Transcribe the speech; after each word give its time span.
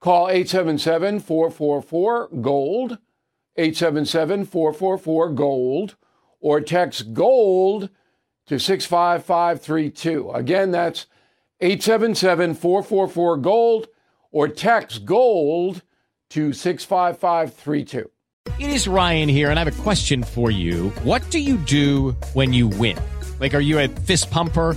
Call 0.00 0.30
877 0.30 1.20
444 1.20 2.28
GOLD, 2.40 2.98
877 3.56 4.46
444 4.46 5.30
GOLD, 5.32 5.96
or 6.40 6.60
text 6.62 7.12
GOLD 7.12 7.90
to 8.46 8.58
65532. 8.58 10.30
Again, 10.30 10.70
that's 10.70 11.06
877 11.60 12.54
444 12.54 13.36
GOLD, 13.36 13.88
or 14.32 14.48
text 14.48 15.04
GOLD 15.04 15.82
to 16.30 16.54
65532. 16.54 18.10
It 18.58 18.70
is 18.70 18.88
Ryan 18.88 19.28
here, 19.28 19.50
and 19.50 19.58
I 19.58 19.64
have 19.64 19.78
a 19.78 19.82
question 19.82 20.22
for 20.22 20.50
you. 20.50 20.88
What 21.02 21.28
do 21.30 21.38
you 21.38 21.58
do 21.58 22.12
when 22.32 22.54
you 22.54 22.68
win? 22.68 22.98
Like, 23.38 23.52
are 23.52 23.60
you 23.60 23.78
a 23.78 23.88
fist 23.88 24.30
pumper? 24.30 24.76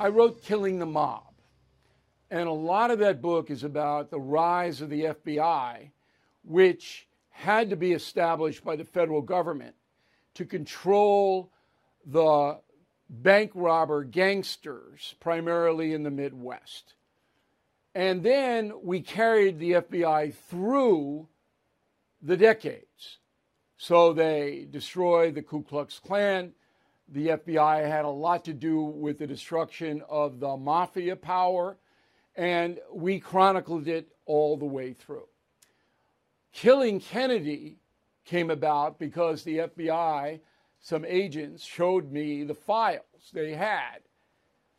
I 0.00 0.08
wrote 0.08 0.42
Killing 0.42 0.78
the 0.78 0.86
Mob. 0.86 1.34
And 2.30 2.48
a 2.48 2.52
lot 2.52 2.90
of 2.90 3.00
that 3.00 3.20
book 3.20 3.50
is 3.50 3.64
about 3.64 4.10
the 4.10 4.18
rise 4.18 4.80
of 4.80 4.88
the 4.88 5.04
FBI, 5.04 5.90
which 6.42 7.06
had 7.28 7.68
to 7.68 7.76
be 7.76 7.92
established 7.92 8.64
by 8.64 8.76
the 8.76 8.84
federal 8.84 9.20
government 9.20 9.74
to 10.34 10.46
control 10.46 11.52
the 12.06 12.58
bank 13.10 13.50
robber 13.54 14.02
gangsters, 14.02 15.16
primarily 15.20 15.92
in 15.92 16.02
the 16.02 16.10
Midwest. 16.10 16.94
And 17.94 18.22
then 18.22 18.72
we 18.82 19.02
carried 19.02 19.58
the 19.58 19.72
FBI 19.72 20.32
through 20.48 21.28
the 22.22 22.38
decades. 22.38 23.18
So 23.76 24.14
they 24.14 24.66
destroyed 24.70 25.34
the 25.34 25.42
Ku 25.42 25.62
Klux 25.62 25.98
Klan. 25.98 26.54
The 27.10 27.28
FBI 27.28 27.88
had 27.88 28.04
a 28.04 28.08
lot 28.08 28.44
to 28.44 28.52
do 28.52 28.82
with 28.82 29.18
the 29.18 29.26
destruction 29.26 30.02
of 30.08 30.38
the 30.38 30.56
mafia 30.56 31.16
power, 31.16 31.76
and 32.36 32.78
we 32.92 33.18
chronicled 33.18 33.88
it 33.88 34.08
all 34.26 34.56
the 34.56 34.64
way 34.64 34.92
through. 34.92 35.26
Killing 36.52 37.00
Kennedy 37.00 37.78
came 38.24 38.50
about 38.50 38.98
because 38.98 39.42
the 39.42 39.58
FBI, 39.58 40.40
some 40.78 41.04
agents, 41.04 41.64
showed 41.64 42.12
me 42.12 42.44
the 42.44 42.54
files 42.54 43.02
they 43.32 43.54
had 43.54 44.00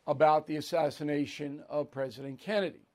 about 0.08 0.48
the 0.48 0.56
assassination 0.56 1.64
of 1.70 1.92
President 1.92 2.40
Kennedy. 2.40 2.88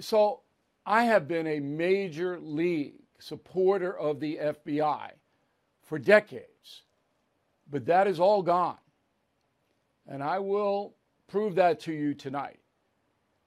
So 0.00 0.42
I 0.86 1.04
have 1.04 1.26
been 1.26 1.46
a 1.46 1.60
major 1.60 2.38
league 2.40 2.94
supporter 3.18 3.96
of 3.96 4.20
the 4.20 4.36
FBI 4.36 5.10
for 5.82 5.98
decades, 5.98 6.84
but 7.70 7.86
that 7.86 8.06
is 8.06 8.20
all 8.20 8.42
gone. 8.42 8.78
And 10.06 10.22
I 10.22 10.38
will 10.38 10.94
prove 11.28 11.56
that 11.56 11.80
to 11.80 11.92
you 11.92 12.14
tonight. 12.14 12.58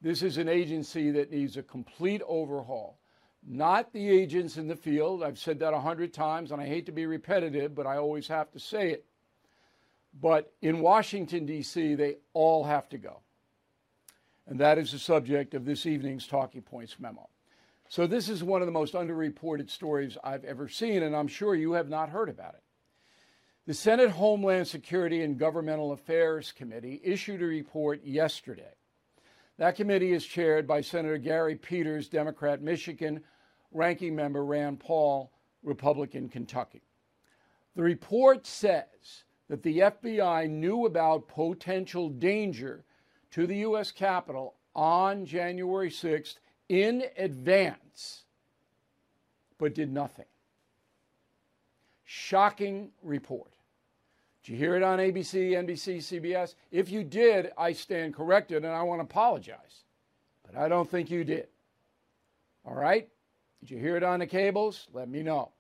This 0.01 0.23
is 0.23 0.37
an 0.37 0.49
agency 0.49 1.11
that 1.11 1.31
needs 1.31 1.57
a 1.57 1.63
complete 1.63 2.21
overhaul, 2.27 2.99
not 3.47 3.93
the 3.93 4.09
agents 4.09 4.57
in 4.57 4.67
the 4.67 4.75
field. 4.75 5.23
I've 5.23 5.39
said 5.39 5.59
that 5.59 5.73
a 5.73 5.79
hundred 5.79 6.13
times, 6.13 6.51
and 6.51 6.61
I 6.61 6.65
hate 6.65 6.85
to 6.87 6.91
be 6.91 7.05
repetitive, 7.05 7.75
but 7.75 7.85
I 7.85 7.97
always 7.97 8.27
have 8.27 8.51
to 8.51 8.59
say 8.59 8.91
it. 8.91 9.05
But 10.19 10.51
in 10.61 10.81
Washington, 10.81 11.45
D.C., 11.45 11.95
they 11.95 12.17
all 12.33 12.63
have 12.63 12.89
to 12.89 12.97
go. 12.97 13.19
And 14.47 14.59
that 14.59 14.77
is 14.77 14.91
the 14.91 14.99
subject 14.99 15.53
of 15.53 15.65
this 15.65 15.85
evening's 15.85 16.27
Talking 16.27 16.61
Points 16.61 16.99
memo. 16.99 17.29
So, 17.88 18.07
this 18.07 18.29
is 18.29 18.43
one 18.43 18.61
of 18.61 18.65
the 18.65 18.71
most 18.71 18.93
underreported 18.93 19.69
stories 19.69 20.17
I've 20.23 20.45
ever 20.45 20.67
seen, 20.67 21.03
and 21.03 21.15
I'm 21.15 21.27
sure 21.27 21.55
you 21.55 21.73
have 21.73 21.89
not 21.89 22.09
heard 22.09 22.29
about 22.29 22.53
it. 22.53 22.63
The 23.71 23.75
Senate 23.75 24.11
Homeland 24.11 24.67
Security 24.67 25.21
and 25.21 25.39
Governmental 25.39 25.93
Affairs 25.93 26.51
Committee 26.51 26.99
issued 27.05 27.41
a 27.41 27.45
report 27.45 28.03
yesterday. 28.03 28.73
That 29.59 29.77
committee 29.77 30.11
is 30.11 30.25
chaired 30.25 30.67
by 30.67 30.81
Senator 30.81 31.17
Gary 31.17 31.55
Peters, 31.55 32.09
Democrat, 32.09 32.61
Michigan, 32.61 33.23
ranking 33.71 34.13
member 34.13 34.43
Rand 34.43 34.81
Paul, 34.81 35.31
Republican, 35.63 36.27
Kentucky. 36.27 36.81
The 37.77 37.81
report 37.81 38.45
says 38.45 39.23
that 39.47 39.63
the 39.63 39.79
FBI 39.79 40.49
knew 40.49 40.85
about 40.85 41.29
potential 41.29 42.09
danger 42.09 42.83
to 43.29 43.47
the 43.47 43.59
U.S. 43.59 43.89
Capitol 43.89 44.55
on 44.75 45.25
January 45.25 45.89
6th 45.89 46.39
in 46.67 47.05
advance, 47.15 48.23
but 49.57 49.73
did 49.73 49.93
nothing. 49.93 50.25
Shocking 52.03 52.91
report. 53.01 53.53
Did 54.44 54.53
you 54.53 54.57
hear 54.57 54.75
it 54.75 54.84
on 54.84 55.00
ABC, 55.00 55.52
NBC, 55.52 55.97
CBS? 55.97 56.56
If 56.72 56.90
you 56.90 57.03
did, 57.03 57.52
I 57.57 57.74
stand 57.74 58.16
corrected 58.16 58.66
and 58.66 58.74
I 58.74 58.81
want 58.81 59.00
to 59.00 59.03
apologize. 59.03 59.84
But 60.46 60.59
I 60.59 60.68
don't 60.68 60.90
think 60.90 61.12
you 61.12 61.24
did. 61.24 61.47
All 62.66 62.74
right? 62.74 63.07
Did 63.59 63.72
you 63.72 63.78
hear 63.78 63.97
it 63.97 64.03
on 64.03 64.19
the 64.19 64.25
cables? 64.25 64.88
Let 64.94 65.09
me 65.09 65.22
know. 65.22 65.51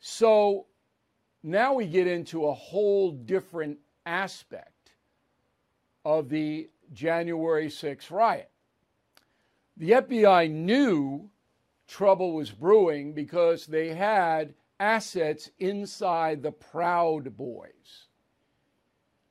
So 0.00 0.66
now 1.42 1.74
we 1.74 1.86
get 1.86 2.06
into 2.06 2.46
a 2.46 2.54
whole 2.54 3.12
different 3.12 3.78
aspect 4.06 4.92
of 6.04 6.30
the 6.30 6.70
January 6.92 7.68
6th 7.68 8.10
riot. 8.10 8.50
The 9.76 9.90
FBI 9.90 10.50
knew 10.50 11.28
trouble 11.86 12.32
was 12.32 12.50
brewing 12.50 13.12
because 13.12 13.66
they 13.66 13.88
had 13.88 14.54
assets 14.80 15.50
inside 15.58 16.42
the 16.42 16.52
Proud 16.52 17.36
Boys. 17.36 18.06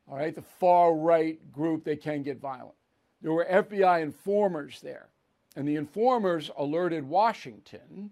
All 0.10 0.18
right, 0.18 0.36
the 0.36 0.42
far 0.42 0.94
right 0.94 1.40
group 1.52 1.84
they 1.84 1.96
can 1.96 2.24
get 2.24 2.40
violent. 2.40 2.76
There 3.22 3.32
were 3.32 3.46
FBI 3.50 4.02
informers 4.02 4.82
there, 4.82 5.08
and 5.56 5.68
the 5.68 5.78
informers 5.78 6.52
alerted 6.58 7.08
Washington 7.08 8.12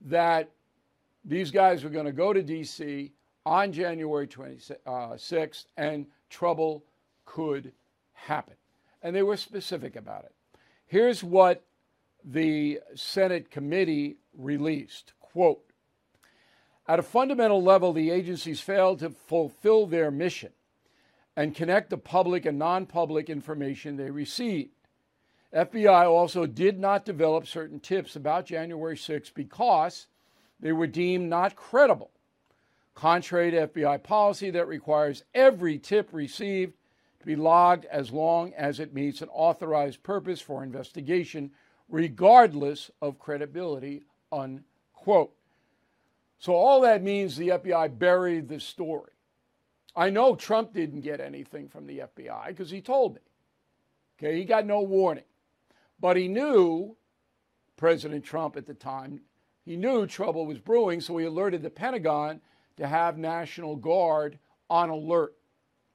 that 0.00 0.50
these 1.24 1.50
guys 1.50 1.84
were 1.84 1.90
going 1.90 2.06
to 2.06 2.12
go 2.12 2.32
to 2.32 2.42
D.C. 2.42 3.12
on 3.44 3.72
January 3.72 4.26
26th 4.26 4.76
uh, 4.86 5.80
and 5.80 6.06
trouble 6.30 6.84
could 7.24 7.72
happen. 8.12 8.54
And 9.02 9.14
they 9.14 9.22
were 9.22 9.36
specific 9.36 9.96
about 9.96 10.24
it. 10.24 10.32
Here's 10.86 11.22
what 11.22 11.64
the 12.24 12.80
Senate 12.94 13.50
committee 13.50 14.16
released 14.36 15.12
quote 15.20 15.65
at 16.88 16.98
a 16.98 17.02
fundamental 17.02 17.62
level 17.62 17.92
the 17.92 18.10
agencies 18.10 18.60
failed 18.60 19.00
to 19.00 19.10
fulfill 19.10 19.86
their 19.86 20.10
mission 20.10 20.52
and 21.36 21.54
connect 21.54 21.90
the 21.90 21.98
public 21.98 22.46
and 22.46 22.58
non 22.58 22.86
public 22.86 23.28
information 23.28 23.96
they 23.96 24.10
received. 24.10 24.70
FBI 25.54 26.06
also 26.06 26.46
did 26.46 26.78
not 26.78 27.04
develop 27.04 27.46
certain 27.46 27.80
tips 27.80 28.16
about 28.16 28.46
January 28.46 28.96
6 28.96 29.30
because 29.30 30.06
they 30.60 30.72
were 30.72 30.86
deemed 30.86 31.28
not 31.28 31.56
credible, 31.56 32.10
contrary 32.94 33.50
to 33.50 33.68
FBI 33.68 34.02
policy 34.02 34.50
that 34.50 34.66
requires 34.66 35.24
every 35.34 35.78
tip 35.78 36.08
received 36.12 36.74
to 37.20 37.26
be 37.26 37.36
logged 37.36 37.84
as 37.86 38.10
long 38.10 38.52
as 38.54 38.80
it 38.80 38.94
meets 38.94 39.20
an 39.20 39.28
authorized 39.28 40.02
purpose 40.02 40.40
for 40.40 40.62
investigation, 40.62 41.50
regardless 41.88 42.90
of 43.00 43.18
credibility, 43.18 44.02
unquote. 44.32 45.32
So 46.38 46.54
all 46.54 46.80
that 46.82 47.02
means 47.02 47.36
the 47.36 47.48
FBI 47.48 47.98
buried 47.98 48.48
the 48.48 48.60
story. 48.60 49.12
I 49.94 50.10
know 50.10 50.34
Trump 50.34 50.74
didn't 50.74 51.00
get 51.00 51.20
anything 51.20 51.68
from 51.68 51.86
the 51.86 52.00
FBI 52.00 52.48
because 52.48 52.70
he 52.70 52.80
told 52.80 53.14
me. 53.14 53.20
Okay, 54.18 54.36
he 54.36 54.44
got 54.44 54.66
no 54.66 54.80
warning. 54.80 55.24
But 55.98 56.16
he 56.16 56.28
knew, 56.28 56.96
President 57.76 58.24
Trump 58.24 58.56
at 58.56 58.66
the 58.66 58.74
time, 58.74 59.20
he 59.64 59.76
knew 59.76 60.06
trouble 60.06 60.46
was 60.46 60.58
brewing, 60.58 61.00
so 61.00 61.16
he 61.16 61.26
alerted 61.26 61.62
the 61.62 61.70
Pentagon 61.70 62.40
to 62.76 62.86
have 62.86 63.18
National 63.18 63.76
Guard 63.76 64.38
on 64.68 64.90
alert. 64.90 65.34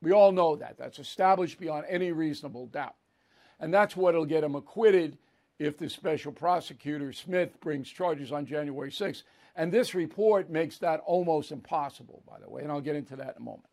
We 0.01 0.11
all 0.11 0.31
know 0.31 0.55
that. 0.55 0.77
That's 0.77 0.99
established 0.99 1.59
beyond 1.59 1.85
any 1.87 2.11
reasonable 2.11 2.65
doubt. 2.67 2.95
And 3.59 3.71
that's 3.71 3.95
what'll 3.95 4.25
get 4.25 4.43
him 4.43 4.55
acquitted 4.55 5.17
if 5.59 5.77
the 5.77 5.87
special 5.87 6.31
prosecutor 6.31 7.13
Smith 7.13 7.59
brings 7.61 7.87
charges 7.87 8.31
on 8.31 8.47
January 8.47 8.89
6th. 8.89 9.21
And 9.55 9.71
this 9.71 9.93
report 9.93 10.49
makes 10.49 10.77
that 10.79 11.01
almost 11.05 11.51
impossible, 11.51 12.23
by 12.27 12.39
the 12.39 12.49
way, 12.49 12.61
and 12.61 12.71
I'll 12.71 12.81
get 12.81 12.95
into 12.95 13.15
that 13.17 13.35
in 13.35 13.41
a 13.41 13.45
moment. 13.45 13.67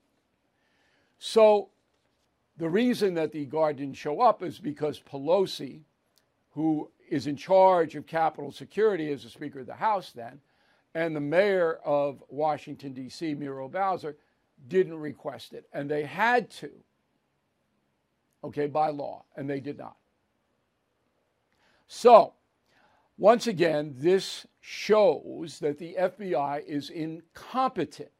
So 1.18 1.70
the 2.56 2.68
reason 2.68 3.14
that 3.14 3.32
the 3.32 3.44
guard 3.44 3.76
didn't 3.76 3.96
show 3.96 4.20
up 4.20 4.42
is 4.42 4.58
because 4.58 5.00
Pelosi, 5.00 5.82
who 6.50 6.90
is 7.08 7.26
in 7.26 7.36
charge 7.36 7.94
of 7.94 8.06
Capitol 8.06 8.52
security 8.52 9.12
as 9.12 9.22
the 9.22 9.30
Speaker 9.30 9.60
of 9.60 9.66
the 9.66 9.74
House 9.74 10.12
then, 10.12 10.40
and 10.94 11.14
the 11.14 11.20
mayor 11.20 11.78
of 11.84 12.22
Washington, 12.28 12.92
D.C., 12.92 13.34
Muriel 13.34 13.68
Bowser, 13.68 14.16
didn't 14.66 14.98
request 14.98 15.52
it. 15.52 15.66
And 15.72 15.88
they 15.88 16.02
had 16.02 16.50
to, 16.50 16.70
okay, 18.42 18.66
by 18.66 18.88
law, 18.88 19.24
and 19.36 19.48
they 19.48 19.60
did 19.60 19.78
not. 19.78 19.96
So, 21.86 22.34
once 23.18 23.46
again, 23.46 23.94
this 23.98 24.46
shows 24.60 25.58
that 25.58 25.78
the 25.78 25.96
FBI 25.98 26.64
is 26.64 26.88
incompetent 26.88 28.10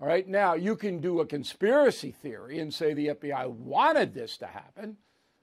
all 0.00 0.06
right, 0.06 0.28
now 0.28 0.54
you 0.54 0.76
can 0.76 1.00
do 1.00 1.20
a 1.20 1.26
conspiracy 1.26 2.10
theory 2.10 2.58
and 2.58 2.72
say 2.72 2.92
the 2.92 3.08
FBI 3.08 3.48
wanted 3.48 4.12
this 4.12 4.36
to 4.38 4.46
happen. 4.46 4.98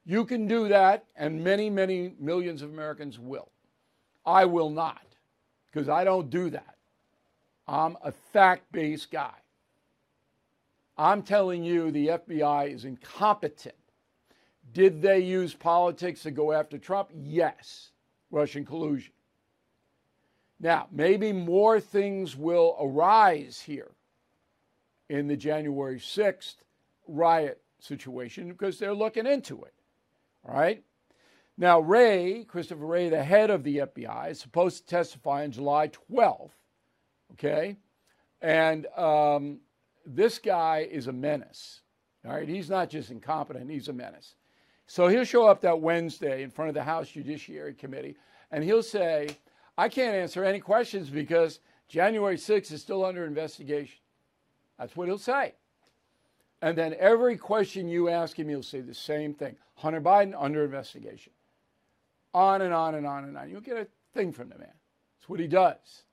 You 0.06 0.26
can 0.26 0.48
do 0.48 0.68
that, 0.68 1.06
and 1.16 1.44
many, 1.44 1.70
many 1.70 2.14
millions 2.20 2.62
of 2.62 2.70
Americans 2.70 3.18
will. 3.18 3.50
I 4.26 4.46
will 4.46 4.70
not, 4.70 5.06
because 5.72 5.90
I 5.90 6.04
don't 6.04 6.30
do 6.30 6.50
that. 6.52 6.76
I'm 7.68 7.98
a 8.04 8.12
fact 8.12 8.72
based 8.72 9.10
guy. 9.10 9.34
I'm 10.98 11.24
telling 11.24 11.64
you 11.64 11.90
the 11.90 12.08
FBI 12.10 12.72
is 12.72 12.86
incompetent. 12.86 13.76
Did 14.72 15.02
they 15.02 15.20
use 15.20 15.56
politics 15.56 16.22
to 16.24 16.32
go 16.32 16.52
after 16.52 16.78
Trump? 16.78 17.10
Yes. 17.16 17.90
Russian 18.34 18.66
collusion. 18.66 19.14
Now, 20.60 20.88
maybe 20.92 21.32
more 21.32 21.80
things 21.80 22.36
will 22.36 22.76
arise 22.82 23.62
here 23.62 23.92
in 25.08 25.28
the 25.28 25.38
January 25.38 26.00
6th 26.00 26.56
riot 27.08 27.62
situation 27.80 28.50
because 28.50 28.80
they're 28.80 28.94
looking 28.94 29.28
into 29.28 29.64
it. 29.64 29.74
All 30.48 30.56
right? 30.56 30.84
Now, 31.58 31.80
Wray, 31.80 32.44
Christopher 32.46 32.86
Wray, 32.86 33.10
the 33.10 33.24
head 33.24 33.52
of 33.52 33.64
the 33.64 33.78
FBI, 33.78 34.32
is 34.32 34.40
supposed 34.40 34.78
to 34.78 34.86
testify 34.88 35.44
on 35.44 35.52
July 35.52 35.90
12th. 35.90 36.52
Okay? 37.34 37.78
And 38.42 38.88
um, 38.98 39.60
this 40.06 40.40
guy 40.40 40.88
is 40.90 41.08
a 41.08 41.14
menace. 41.14 41.82
All 42.26 42.34
right? 42.34 42.48
He's 42.48 42.70
not 42.70 42.90
just 42.90 43.12
incompetent, 43.12 43.70
he's 43.70 43.90
a 43.90 43.94
menace. 43.94 44.36
So 44.94 45.08
he'll 45.08 45.24
show 45.24 45.48
up 45.48 45.60
that 45.62 45.82
Wednesday 45.82 46.44
in 46.44 46.52
front 46.52 46.70
of 46.70 46.76
the 46.76 46.84
House 46.84 47.10
Judiciary 47.10 47.74
Committee 47.74 48.16
and 48.52 48.64
he'll 48.64 48.84
say, 48.84 49.38
I 49.76 49.90
can't 49.90 50.16
answer 50.16 50.44
any 50.44 50.60
questions 50.60 51.10
because 51.10 51.62
January 51.88 52.38
6th 52.38 52.72
is 52.72 52.84
still 52.84 53.04
under 53.04 53.26
investigation. 53.26 53.98
That's 54.78 54.96
what 54.96 55.08
he'll 55.08 55.18
say. 55.18 55.56
And 56.62 56.78
then 56.78 56.96
every 57.00 57.38
question 57.38 57.88
you 57.88 58.08
ask 58.08 58.38
him, 58.38 58.48
he'll 58.50 58.62
say 58.62 58.82
the 58.82 58.94
same 58.94 59.34
thing 59.34 59.56
Hunter 59.78 60.00
Biden 60.00 60.36
under 60.38 60.64
investigation. 60.64 61.34
On 62.36 62.62
and 62.62 62.72
on 62.72 62.94
and 62.94 63.08
on 63.08 63.24
and 63.24 63.36
on. 63.36 63.50
You'll 63.50 63.62
get 63.62 63.78
a 63.78 63.88
thing 64.14 64.32
from 64.32 64.50
the 64.50 64.60
man. 64.60 64.68
That's 65.18 65.28
what 65.28 65.40
he 65.40 65.48
does. 65.48 66.04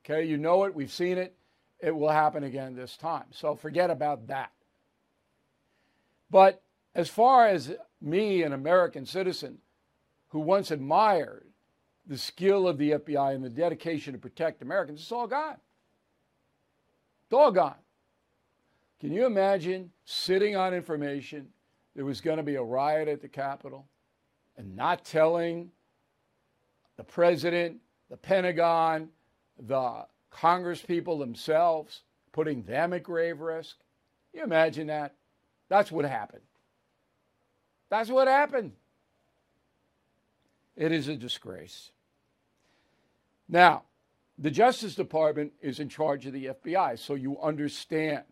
Okay, 0.00 0.24
you 0.24 0.36
know 0.36 0.64
it, 0.64 0.74
we've 0.74 0.90
seen 0.90 1.16
it. 1.16 1.36
It 1.78 1.94
will 1.94 2.10
happen 2.10 2.42
again 2.42 2.74
this 2.74 2.96
time. 2.96 3.26
So 3.30 3.54
forget 3.54 3.88
about 3.88 4.26
that. 4.26 4.50
But 6.28 6.60
as 6.92 7.08
far 7.08 7.46
as 7.46 7.76
me, 8.00 8.42
an 8.42 8.52
American 8.52 9.04
citizen 9.06 9.58
who 10.28 10.40
once 10.40 10.70
admired 10.70 11.46
the 12.06 12.18
skill 12.18 12.66
of 12.66 12.78
the 12.78 12.92
FBI 12.92 13.34
and 13.34 13.44
the 13.44 13.50
dedication 13.50 14.12
to 14.12 14.18
protect 14.18 14.62
Americans, 14.62 15.00
it's 15.00 15.12
all 15.12 15.26
gone. 15.26 15.56
It's 17.26 17.32
all 17.32 17.52
gone. 17.52 17.76
Can 19.00 19.12
you 19.12 19.26
imagine 19.26 19.90
sitting 20.04 20.56
on 20.56 20.74
information 20.74 21.48
there 21.94 22.04
was 22.04 22.20
going 22.20 22.36
to 22.36 22.42
be 22.42 22.56
a 22.56 22.62
riot 22.62 23.08
at 23.08 23.22
the 23.22 23.28
Capitol 23.28 23.86
and 24.56 24.76
not 24.76 25.04
telling 25.04 25.70
the 26.96 27.04
president, 27.04 27.78
the 28.10 28.16
Pentagon, 28.16 29.08
the 29.66 30.06
Congress 30.30 30.82
people 30.82 31.18
themselves, 31.18 32.02
putting 32.32 32.62
them 32.64 32.92
at 32.92 33.02
grave 33.02 33.40
risk? 33.40 33.76
Can 34.30 34.40
you 34.40 34.44
imagine 34.44 34.86
that? 34.88 35.14
That's 35.68 35.90
what 35.90 36.04
happened. 36.04 36.42
That's 37.90 38.08
what 38.08 38.28
happened. 38.28 38.72
It 40.76 40.92
is 40.92 41.08
a 41.08 41.16
disgrace. 41.16 41.90
Now, 43.48 43.82
the 44.38 44.50
Justice 44.50 44.94
Department 44.94 45.52
is 45.60 45.80
in 45.80 45.90
charge 45.90 46.24
of 46.24 46.32
the 46.32 46.46
FBI, 46.46 46.98
so 46.98 47.14
you 47.14 47.38
understand. 47.40 48.24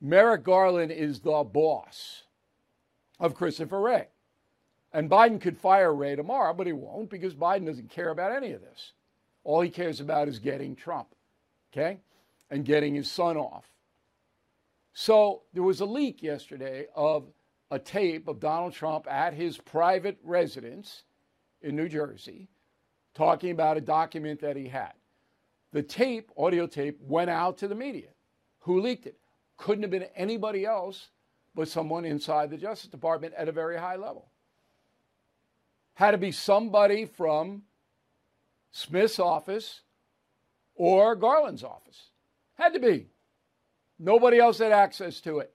Merrick 0.00 0.44
Garland 0.44 0.92
is 0.92 1.20
the 1.20 1.42
boss 1.44 2.24
of 3.18 3.34
Christopher 3.34 3.80
Wray. 3.80 4.08
And 4.92 5.08
Biden 5.08 5.40
could 5.40 5.56
fire 5.56 5.94
Wray 5.94 6.14
tomorrow, 6.14 6.52
but 6.52 6.66
he 6.66 6.74
won't 6.74 7.08
because 7.08 7.34
Biden 7.34 7.64
doesn't 7.66 7.90
care 7.90 8.10
about 8.10 8.36
any 8.36 8.52
of 8.52 8.60
this. 8.60 8.92
All 9.44 9.60
he 9.60 9.70
cares 9.70 10.00
about 10.00 10.28
is 10.28 10.38
getting 10.38 10.76
Trump, 10.76 11.08
okay? 11.72 12.00
And 12.50 12.64
getting 12.64 12.94
his 12.94 13.10
son 13.10 13.36
off. 13.36 13.64
So 14.92 15.42
there 15.52 15.62
was 15.62 15.80
a 15.80 15.86
leak 15.86 16.22
yesterday 16.22 16.86
of 16.94 17.24
a 17.70 17.78
tape 17.78 18.28
of 18.28 18.40
Donald 18.40 18.72
Trump 18.72 19.06
at 19.10 19.34
his 19.34 19.58
private 19.58 20.18
residence 20.22 21.02
in 21.62 21.76
New 21.76 21.88
Jersey 21.88 22.48
talking 23.14 23.50
about 23.50 23.76
a 23.76 23.80
document 23.80 24.40
that 24.40 24.56
he 24.56 24.68
had. 24.68 24.92
The 25.72 25.82
tape, 25.82 26.30
audio 26.36 26.66
tape, 26.66 26.98
went 27.00 27.30
out 27.30 27.58
to 27.58 27.68
the 27.68 27.74
media. 27.74 28.10
Who 28.60 28.80
leaked 28.80 29.06
it? 29.06 29.18
Couldn't 29.56 29.82
have 29.82 29.90
been 29.90 30.06
anybody 30.14 30.64
else 30.64 31.08
but 31.54 31.68
someone 31.68 32.04
inside 32.04 32.50
the 32.50 32.56
Justice 32.56 32.90
Department 32.90 33.34
at 33.36 33.48
a 33.48 33.52
very 33.52 33.78
high 33.78 33.96
level. 33.96 34.28
Had 35.94 36.12
to 36.12 36.18
be 36.18 36.32
somebody 36.32 37.06
from 37.06 37.62
Smith's 38.72 39.20
office 39.20 39.80
or 40.74 41.14
Garland's 41.14 41.62
office. 41.62 42.10
Had 42.54 42.72
to 42.74 42.80
be. 42.80 43.06
Nobody 43.98 44.38
else 44.38 44.58
had 44.58 44.72
access 44.72 45.20
to 45.20 45.38
it. 45.38 45.52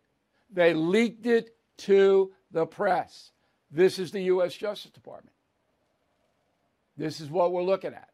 They 0.50 0.74
leaked 0.74 1.26
it 1.26 1.56
to 1.80 2.32
the 2.52 2.66
press. 2.66 3.32
This 3.72 4.00
is 4.00 4.12
the 4.12 4.24
U.S. 4.24 4.56
Justice 4.56 4.92
Department. 4.92 5.36
This 6.98 7.22
is 7.22 7.30
what 7.30 7.52
we're 7.52 7.64
looking 7.64 7.94
at. 7.94 8.10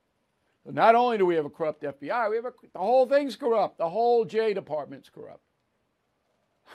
Not 0.66 0.96
only 0.96 1.18
do 1.18 1.26
we 1.26 1.36
have 1.36 1.46
a 1.46 1.50
corrupt 1.50 1.84
FBI, 1.84 2.30
we 2.30 2.36
have 2.38 2.46
a, 2.46 2.54
the 2.74 2.80
whole 2.80 3.06
thing's 3.06 3.36
corrupt. 3.36 3.78
The 3.78 3.90
whole 3.90 4.26
J 4.26 4.54
department's 4.54 5.10
corrupt. 5.10 5.44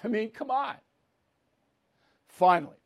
I 0.04 0.08
mean, 0.08 0.30
come 0.30 0.50
on. 0.50 0.76
Finally, 2.28 2.76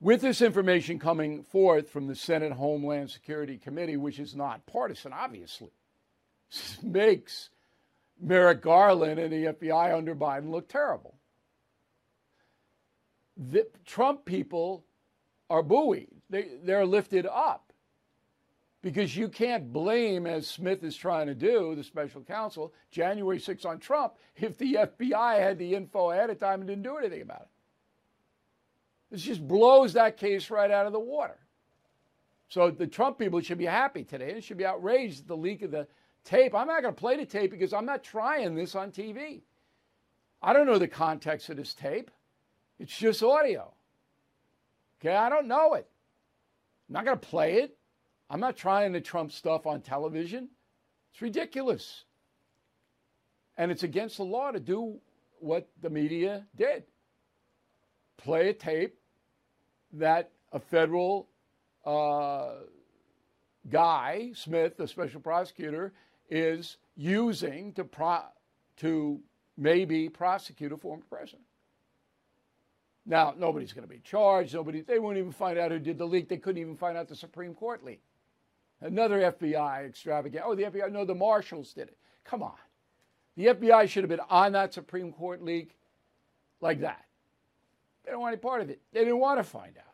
with 0.00 0.20
this 0.20 0.40
information 0.40 0.98
coming 0.98 1.42
forth 1.42 1.90
from 1.90 2.06
the 2.06 2.14
Senate 2.14 2.52
Homeland 2.52 3.10
Security 3.10 3.58
Committee, 3.58 3.96
which 3.96 4.18
is 4.18 4.34
not 4.34 4.66
partisan, 4.66 5.12
obviously, 5.12 5.70
makes 6.82 7.50
Merrick 8.20 8.62
Garland 8.62 9.18
and 9.18 9.32
the 9.32 9.52
FBI 9.52 9.96
under 9.96 10.14
Biden 10.14 10.50
look 10.50 10.68
terrible. 10.68 11.14
The 13.36 13.66
Trump 13.86 14.24
people 14.24 14.84
are 15.48 15.62
buoyed, 15.62 16.08
they, 16.30 16.48
they're 16.62 16.86
lifted 16.86 17.26
up 17.26 17.72
because 18.82 19.16
you 19.16 19.28
can't 19.28 19.72
blame, 19.72 20.26
as 20.26 20.46
Smith 20.46 20.82
is 20.82 20.96
trying 20.96 21.28
to 21.28 21.34
do, 21.34 21.74
the 21.74 21.84
special 21.84 22.22
counsel, 22.22 22.74
January 22.90 23.38
6th 23.38 23.64
on 23.64 23.78
Trump 23.78 24.14
if 24.36 24.58
the 24.58 24.74
FBI 24.74 25.38
had 25.38 25.58
the 25.58 25.74
info 25.74 26.10
ahead 26.10 26.30
of 26.30 26.38
time 26.38 26.60
and 26.60 26.68
didn't 26.68 26.82
do 26.82 26.96
anything 26.96 27.22
about 27.22 27.42
it. 27.42 27.48
This 29.10 29.22
just 29.22 29.46
blows 29.46 29.92
that 29.92 30.16
case 30.16 30.50
right 30.50 30.70
out 30.70 30.86
of 30.86 30.92
the 30.92 31.00
water. 31.00 31.38
So 32.48 32.70
the 32.70 32.86
Trump 32.86 33.18
people 33.18 33.40
should 33.40 33.58
be 33.58 33.66
happy 33.66 34.04
today. 34.04 34.32
and 34.32 34.44
should 34.44 34.58
be 34.58 34.66
outraged 34.66 35.20
at 35.20 35.28
the 35.28 35.36
leak 35.36 35.62
of 35.62 35.70
the 35.70 35.86
tape. 36.24 36.54
I'm 36.54 36.66
not 36.66 36.82
going 36.82 36.94
to 36.94 37.00
play 37.00 37.16
the 37.16 37.26
tape 37.26 37.50
because 37.50 37.72
I'm 37.72 37.86
not 37.86 38.02
trying 38.02 38.54
this 38.54 38.74
on 38.74 38.90
TV. 38.90 39.42
I 40.42 40.52
don't 40.52 40.66
know 40.66 40.78
the 40.78 40.88
context 40.88 41.48
of 41.50 41.56
this 41.56 41.74
tape. 41.74 42.10
It's 42.82 42.98
just 42.98 43.22
audio. 43.22 43.72
Okay, 45.00 45.14
I 45.14 45.28
don't 45.28 45.46
know 45.46 45.74
it. 45.74 45.88
I'm 46.88 46.94
not 46.94 47.04
going 47.04 47.16
to 47.16 47.26
play 47.26 47.60
it. 47.60 47.76
I'm 48.28 48.40
not 48.40 48.56
trying 48.56 48.90
the 48.90 49.00
Trump 49.00 49.30
stuff 49.30 49.68
on 49.68 49.82
television. 49.82 50.48
It's 51.12 51.22
ridiculous. 51.22 52.02
And 53.56 53.70
it's 53.70 53.84
against 53.84 54.16
the 54.16 54.24
law 54.24 54.50
to 54.50 54.58
do 54.58 54.98
what 55.38 55.68
the 55.80 55.90
media 55.90 56.44
did 56.56 56.82
play 58.16 58.48
a 58.48 58.52
tape 58.52 58.98
that 59.92 60.30
a 60.52 60.58
federal 60.58 61.28
uh, 61.84 62.54
guy, 63.70 64.32
Smith, 64.34 64.76
the 64.76 64.88
special 64.88 65.20
prosecutor, 65.20 65.92
is 66.28 66.78
using 66.96 67.72
to, 67.74 67.84
pro- 67.84 68.24
to 68.78 69.20
maybe 69.56 70.08
prosecute 70.08 70.72
a 70.72 70.76
former 70.76 71.04
president. 71.08 71.42
Now, 73.04 73.34
nobody's 73.36 73.72
going 73.72 73.86
to 73.86 73.92
be 73.92 74.00
charged. 74.00 74.54
Nobody, 74.54 74.80
they 74.82 74.98
won't 74.98 75.18
even 75.18 75.32
find 75.32 75.58
out 75.58 75.70
who 75.72 75.78
did 75.78 75.98
the 75.98 76.06
leak. 76.06 76.28
They 76.28 76.36
couldn't 76.36 76.60
even 76.60 76.76
find 76.76 76.96
out 76.96 77.08
the 77.08 77.16
Supreme 77.16 77.54
Court 77.54 77.84
leak. 77.84 78.02
Another 78.80 79.20
FBI 79.20 79.86
extravagant. 79.86 80.44
Oh, 80.46 80.54
the 80.54 80.64
FBI, 80.64 80.90
no, 80.90 81.04
the 81.04 81.14
marshals 81.14 81.72
did 81.72 81.88
it. 81.88 81.96
Come 82.24 82.42
on. 82.42 82.54
The 83.36 83.46
FBI 83.46 83.88
should 83.88 84.02
have 84.04 84.10
been 84.10 84.20
on 84.28 84.52
that 84.52 84.74
Supreme 84.74 85.12
Court 85.12 85.42
leak 85.42 85.76
like 86.60 86.80
that. 86.80 87.04
They 88.04 88.12
don't 88.12 88.20
want 88.20 88.32
any 88.32 88.40
part 88.40 88.60
of 88.60 88.70
it. 88.70 88.80
They 88.92 89.00
didn't 89.00 89.18
want 89.18 89.38
to 89.38 89.44
find 89.44 89.76
out. 89.78 89.84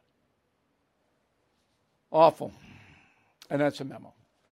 Awful. 2.10 2.52
And 3.50 3.60
that's 3.60 3.80
a 3.80 3.84
memo. 3.84 4.12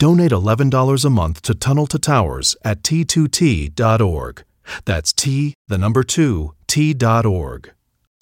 Donate 0.00 0.30
$11 0.30 1.04
a 1.04 1.10
month 1.10 1.42
to 1.42 1.54
Tunnel 1.54 1.86
to 1.88 1.98
Towers 1.98 2.56
at 2.64 2.82
t2t.org. 2.82 4.44
That's 4.86 5.12
T, 5.12 5.52
the 5.68 5.76
number 5.76 6.02
2, 6.04 6.54
t.org. 6.66 7.70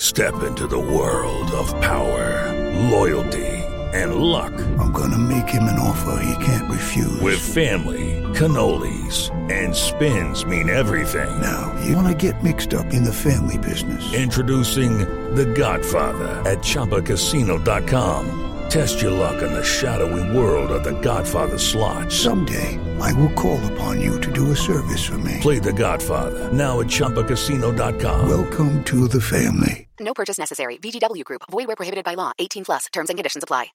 Step 0.00 0.42
into 0.42 0.66
the 0.66 0.76
world 0.76 1.48
of 1.52 1.68
power, 1.80 2.88
loyalty, 2.90 3.46
and 3.94 4.16
luck. 4.16 4.52
I'm 4.80 4.90
going 4.90 5.12
to 5.12 5.18
make 5.18 5.48
him 5.48 5.62
an 5.64 5.78
offer 5.78 6.20
he 6.20 6.44
can't 6.44 6.68
refuse. 6.68 7.20
With 7.20 7.38
family, 7.38 8.24
cannolis, 8.34 9.30
and 9.48 9.74
spins 9.74 10.44
mean 10.44 10.68
everything. 10.68 11.40
Now, 11.40 11.80
you 11.84 11.94
want 11.94 12.08
to 12.08 12.32
get 12.32 12.42
mixed 12.42 12.74
up 12.74 12.92
in 12.92 13.04
the 13.04 13.12
family 13.12 13.56
business. 13.58 14.12
Introducing 14.14 14.98
The 15.36 15.46
Godfather 15.46 16.28
at 16.44 16.58
ChumbaCasino.com. 16.58 18.47
Test 18.68 19.00
your 19.00 19.12
luck 19.12 19.42
in 19.42 19.50
the 19.50 19.64
shadowy 19.64 20.36
world 20.36 20.70
of 20.70 20.84
The 20.84 21.00
Godfather 21.00 21.56
slot. 21.56 22.12
Someday, 22.12 22.78
I 23.00 23.14
will 23.14 23.32
call 23.32 23.58
upon 23.72 23.98
you 23.98 24.20
to 24.20 24.30
do 24.30 24.50
a 24.50 24.56
service 24.56 25.06
for 25.06 25.16
me. 25.18 25.38
Play 25.40 25.58
The 25.58 25.72
Godfather 25.72 26.52
now 26.52 26.80
at 26.80 26.86
ChumbaCasino.com. 26.88 28.28
Welcome 28.28 28.84
to 28.84 29.08
the 29.08 29.22
family. 29.22 29.88
No 29.98 30.12
purchase 30.12 30.36
necessary. 30.36 30.76
VGW 30.76 31.24
Group. 31.24 31.42
Void 31.50 31.66
where 31.66 31.76
prohibited 31.76 32.04
by 32.04 32.12
law. 32.12 32.32
18 32.38 32.66
plus. 32.66 32.86
Terms 32.92 33.08
and 33.08 33.18
conditions 33.18 33.42
apply. 33.42 33.68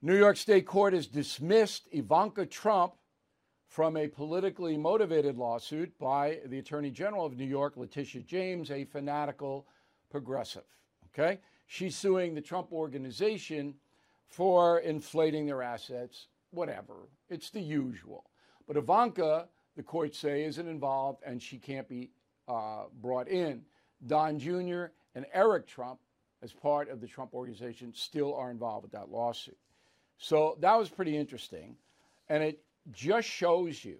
New 0.00 0.16
York 0.16 0.36
State 0.36 0.64
Court 0.64 0.92
has 0.94 1.08
dismissed 1.08 1.88
Ivanka 1.90 2.46
Trump 2.46 2.92
from 3.66 3.96
a 3.96 4.06
politically 4.06 4.76
motivated 4.76 5.36
lawsuit 5.36 5.92
by 5.98 6.38
the 6.46 6.60
Attorney 6.60 6.92
General 6.92 7.26
of 7.26 7.36
New 7.36 7.44
York, 7.44 7.76
Letitia 7.76 8.22
James, 8.22 8.70
a 8.70 8.84
fanatical 8.84 9.66
progressive. 10.08 10.62
Okay? 11.12 11.40
She's 11.66 11.96
suing 11.96 12.36
the 12.36 12.40
Trump 12.40 12.72
organization 12.72 13.74
for 14.28 14.80
inflating 14.80 15.46
their 15.46 15.62
assets, 15.62 16.28
whatever. 16.50 17.08
It's 17.28 17.50
the 17.50 17.60
usual. 17.60 18.24
But 18.66 18.76
Ivanka, 18.76 19.48
the 19.76 19.82
courts 19.82 20.18
say, 20.18 20.44
isn't 20.44 20.68
involved 20.68 21.22
and 21.24 21.42
she 21.42 21.58
can't 21.58 21.88
be 21.88 22.10
uh, 22.46 22.84
brought 23.00 23.28
in. 23.28 23.62
Don 24.06 24.38
Jr. 24.38 24.86
and 25.14 25.26
Eric 25.32 25.66
Trump, 25.66 25.98
as 26.42 26.52
part 26.52 26.88
of 26.88 27.00
the 27.00 27.06
Trump 27.06 27.34
organization, 27.34 27.92
still 27.94 28.34
are 28.34 28.50
involved 28.50 28.84
with 28.84 28.92
that 28.92 29.10
lawsuit. 29.10 29.58
So 30.18 30.56
that 30.60 30.74
was 30.74 30.88
pretty 30.88 31.16
interesting. 31.16 31.76
And 32.28 32.42
it 32.42 32.62
just 32.92 33.28
shows 33.28 33.84
you 33.84 33.98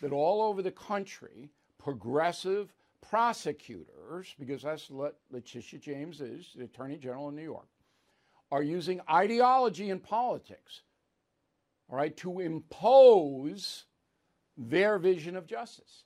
that 0.00 0.12
all 0.12 0.42
over 0.42 0.62
the 0.62 0.70
country, 0.70 1.50
progressive 1.78 2.72
prosecutors, 3.08 4.34
because 4.38 4.62
that's 4.62 4.90
what 4.90 5.18
Letitia 5.30 5.78
James 5.78 6.20
is, 6.20 6.52
the 6.56 6.64
Attorney 6.64 6.96
General 6.96 7.28
in 7.28 7.36
New 7.36 7.42
York, 7.42 7.66
are 8.50 8.62
using 8.62 9.00
ideology 9.10 9.90
in 9.90 9.98
politics, 10.00 10.82
all 11.88 11.96
right, 11.96 12.16
to 12.18 12.40
impose 12.40 13.84
their 14.56 14.98
vision 14.98 15.36
of 15.36 15.46
justice. 15.46 16.04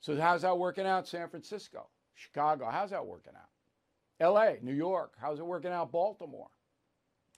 So, 0.00 0.16
how's 0.16 0.42
that 0.42 0.56
working 0.56 0.86
out? 0.86 1.08
San 1.08 1.28
Francisco, 1.28 1.88
Chicago, 2.14 2.68
how's 2.70 2.90
that 2.90 3.04
working 3.04 3.32
out? 3.36 4.32
LA, 4.32 4.52
New 4.62 4.74
York, 4.74 5.14
how's 5.20 5.38
it 5.38 5.46
working 5.46 5.72
out? 5.72 5.92
Baltimore. 5.92 6.48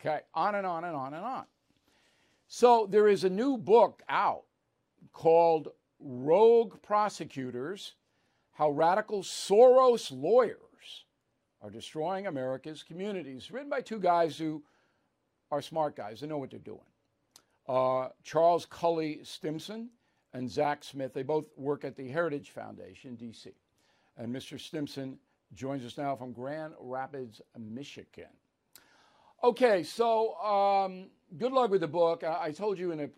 Okay, 0.01 0.21
on 0.35 0.55
and 0.55 0.67
on 0.67 0.85
and 0.85 0.97
on 0.97 1.15
and 1.15 1.25
on. 1.25 1.45
So, 2.49 2.87
there 2.91 3.09
is 3.09 3.25
a 3.25 3.31
new 3.31 3.57
book 3.57 4.03
out 4.09 4.45
called 5.13 5.69
Rogue 5.99 6.83
Prosecutors 6.83 7.95
How 8.53 8.71
Radical 8.71 9.23
Soros 9.23 10.11
Lawyers 10.11 10.70
are 11.63 11.71
destroying 11.71 12.27
America's 12.27 12.83
communities. 12.83 13.51
Written 13.51 13.69
by 13.69 13.81
two 13.81 14.01
guys 14.01 14.37
who 14.39 14.63
are 15.51 15.63
smart 15.63 15.97
guys. 15.97 16.21
They 16.21 16.27
know 16.27 16.39
what 16.39 16.51
they're 16.51 16.59
doing. 16.59 16.81
Uh, 17.69 18.09
Charles 18.23 18.67
Cully 18.67 19.21
Stimson 19.23 19.91
and 20.33 20.51
Zach 20.51 20.85
Smith. 20.85 21.13
They 21.13 21.23
both 21.23 21.47
work 21.57 21.85
at 21.85 21.97
the 21.97 22.09
Heritage 22.09 22.51
Foundation, 22.51 23.15
D.C. 23.17 23.51
And 24.17 24.35
Mr. 24.35 24.59
Stimson 24.59 25.19
joins 25.55 25.85
us 25.85 25.99
now 25.99 26.17
from 26.17 26.33
Grand 26.33 26.75
Rapids, 26.81 27.41
Michigan. 27.59 28.31
Okay, 29.43 29.83
so 29.83 30.35
um, 30.37 31.07
good 31.39 31.53
luck 31.53 31.71
with 31.71 31.81
the 31.81 31.89
book. 31.89 32.25
I, 32.25 32.47
I 32.47 32.51
told 32.53 32.79
you 32.79 32.93
in 32.93 33.01
a 33.01 33.09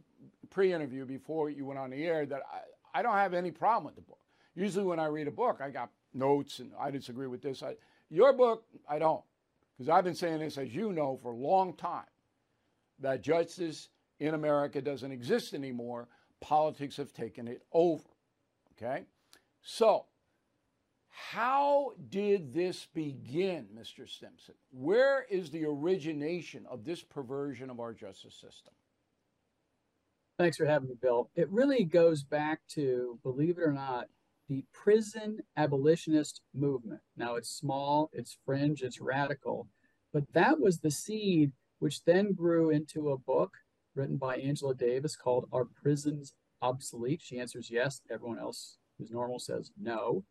pre 0.51 0.73
interview 0.73 1.05
before 1.05 1.51
you 1.51 1.67
went 1.67 1.79
on 1.79 1.91
the 1.91 2.05
air 2.05 2.27
that 2.27 2.43
I, 2.53 2.99
I 2.99 3.03
don't 3.03 3.15
have 3.15 3.35
any 3.35 3.51
problem 3.51 3.87
with 3.87 3.97
the 3.97 4.03
book. 4.03 4.19
Usually, 4.55 4.85
when 4.85 5.01
I 5.01 5.07
read 5.07 5.29
a 5.29 5.33
book, 5.33 5.61
I 5.63 5.71
got 5.71 5.91
notes 6.15 6.59
and 6.59 6.73
I 6.79 6.91
disagree 6.91 7.27
with 7.27 7.43
this. 7.43 7.63
I, 7.63 7.75
your 8.13 8.33
book, 8.35 8.65
I 8.89 8.99
don't, 8.99 9.23
because 9.77 9.89
I've 9.89 10.05
been 10.05 10.15
saying 10.15 10.41
this, 10.41 10.59
as 10.59 10.75
you 10.75 10.93
know, 10.93 11.19
for 11.23 11.33
a 11.33 11.37
long 11.37 11.75
time 11.75 12.05
that 13.01 13.23
justice 13.23 13.89
in 14.21 14.35
America 14.35 14.81
doesn't 14.81 15.11
exist 15.11 15.55
anymore. 15.55 16.09
Politics 16.41 16.97
have 16.99 17.13
taken 17.13 17.49
it 17.49 17.63
over. 17.73 18.05
Okay? 18.77 19.05
So, 19.63 20.05
how 21.09 21.93
did 22.11 22.53
this 22.53 22.87
begin, 22.95 23.69
Mr. 23.75 24.09
Stimson? 24.09 24.55
Where 24.71 25.25
is 25.31 25.51
the 25.51 25.65
origination 25.65 26.67
of 26.71 26.85
this 26.85 27.03
perversion 27.03 27.71
of 27.71 27.81
our 27.81 27.95
justice 27.95 28.35
system? 28.35 28.75
Thanks 30.39 30.57
for 30.57 30.67
having 30.67 30.89
me, 30.89 30.97
Bill. 31.01 31.31
It 31.35 31.51
really 31.51 31.85
goes 31.85 32.25
back 32.25 32.61
to, 32.75 33.19
believe 33.23 33.59
it 33.59 33.63
or 33.63 33.73
not, 33.73 34.09
the 34.53 34.65
prison 34.75 35.39
abolitionist 35.57 36.43
movement. 36.55 37.01
Now 37.17 37.37
it's 37.37 37.49
small, 37.49 38.11
it's 38.13 38.37
fringe, 38.45 38.83
it's 38.83 39.01
radical, 39.01 39.67
but 40.13 40.25
that 40.35 40.61
was 40.61 40.79
the 40.79 40.91
seed 40.91 41.53
which 41.79 42.05
then 42.05 42.35
grew 42.35 42.69
into 42.69 43.11
a 43.11 43.17
book 43.17 43.53
written 43.95 44.19
by 44.19 44.37
Angela 44.37 44.75
Davis 44.75 45.17
called 45.17 45.49
Are 45.53 45.65
Prisons 45.65 46.35
Obsolete? 46.61 47.23
She 47.23 47.39
answers 47.39 47.71
yes. 47.71 48.03
Everyone 48.11 48.39
else 48.39 48.77
who's 48.99 49.11
normal 49.11 49.39
says 49.39 49.71
no. 49.81 50.23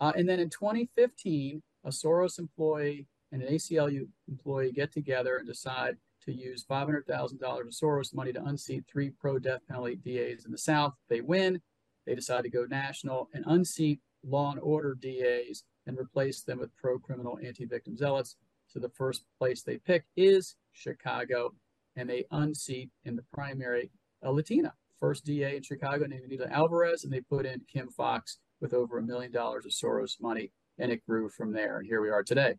Uh, 0.00 0.12
and 0.16 0.28
then 0.28 0.40
in 0.40 0.50
2015, 0.50 1.62
a 1.84 1.88
Soros 1.90 2.40
employee 2.40 3.06
and 3.30 3.42
an 3.42 3.54
ACLU 3.54 4.08
employee 4.28 4.72
get 4.72 4.92
together 4.92 5.36
and 5.36 5.46
decide 5.46 5.96
to 6.24 6.32
use 6.32 6.66
$500,000 6.68 7.06
of 7.32 7.66
Soros 7.68 8.12
money 8.12 8.32
to 8.32 8.44
unseat 8.44 8.84
three 8.90 9.10
pro 9.10 9.38
death 9.38 9.60
penalty 9.68 9.94
DAs 9.94 10.46
in 10.46 10.50
the 10.50 10.58
South. 10.58 10.94
They 11.08 11.20
win. 11.20 11.62
They 12.06 12.14
decide 12.14 12.42
to 12.44 12.50
go 12.50 12.66
national 12.68 13.28
and 13.32 13.44
unseat 13.46 14.00
law 14.24 14.52
and 14.52 14.60
order 14.60 14.94
DAs 14.94 15.64
and 15.86 15.98
replace 15.98 16.42
them 16.42 16.58
with 16.58 16.76
pro 16.76 16.98
criminal 16.98 17.38
anti 17.44 17.64
victim 17.66 17.96
zealots. 17.96 18.36
So 18.66 18.78
the 18.80 18.88
first 18.90 19.24
place 19.38 19.62
they 19.62 19.78
pick 19.78 20.04
is 20.16 20.56
Chicago, 20.72 21.54
and 21.96 22.08
they 22.08 22.24
unseat 22.30 22.90
in 23.04 23.16
the 23.16 23.24
primary 23.32 23.90
a 24.22 24.32
Latina, 24.32 24.72
first 25.00 25.24
DA 25.24 25.56
in 25.56 25.62
Chicago 25.62 26.06
named 26.06 26.24
Anita 26.24 26.50
Alvarez, 26.50 27.04
and 27.04 27.12
they 27.12 27.20
put 27.20 27.44
in 27.44 27.60
Kim 27.70 27.88
Foxx 27.88 28.38
with 28.60 28.72
over 28.72 28.98
a 28.98 29.02
million 29.02 29.32
dollars 29.32 29.66
of 29.66 29.72
Soros 29.72 30.20
money, 30.20 30.50
and 30.78 30.90
it 30.90 31.04
grew 31.04 31.28
from 31.28 31.52
there. 31.52 31.78
And 31.78 31.86
here 31.86 32.00
we 32.00 32.08
are 32.08 32.22
today. 32.22 32.54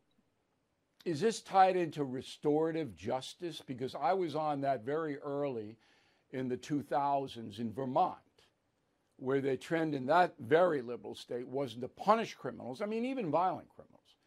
Is 1.05 1.19
this 1.19 1.41
tied 1.41 1.75
into 1.75 2.03
restorative 2.03 2.95
justice? 2.95 3.61
Because 3.65 3.95
I 3.95 4.13
was 4.13 4.35
on 4.35 4.61
that 4.61 4.85
very 4.85 5.17
early 5.17 5.77
in 6.31 6.47
the 6.47 6.57
2000s 6.57 7.59
in 7.59 7.73
Vermont, 7.73 8.15
where 9.23 9.39
the 9.39 9.55
trend 9.55 9.95
in 9.95 10.05
that 10.05 10.33
very 10.37 10.81
liberal 10.81 11.15
state 11.15 11.47
wasn't 11.47 11.81
to 11.81 11.87
punish 11.87 12.33
criminals, 12.33 12.81
I 12.81 12.85
mean, 12.85 13.05
even 13.05 13.31
violent 13.31 13.69
criminals, 13.69 14.17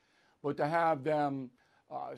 but 0.43 0.57
to 0.57 0.67
have 0.67 1.05
them 1.05 1.51
uh, 1.91 2.15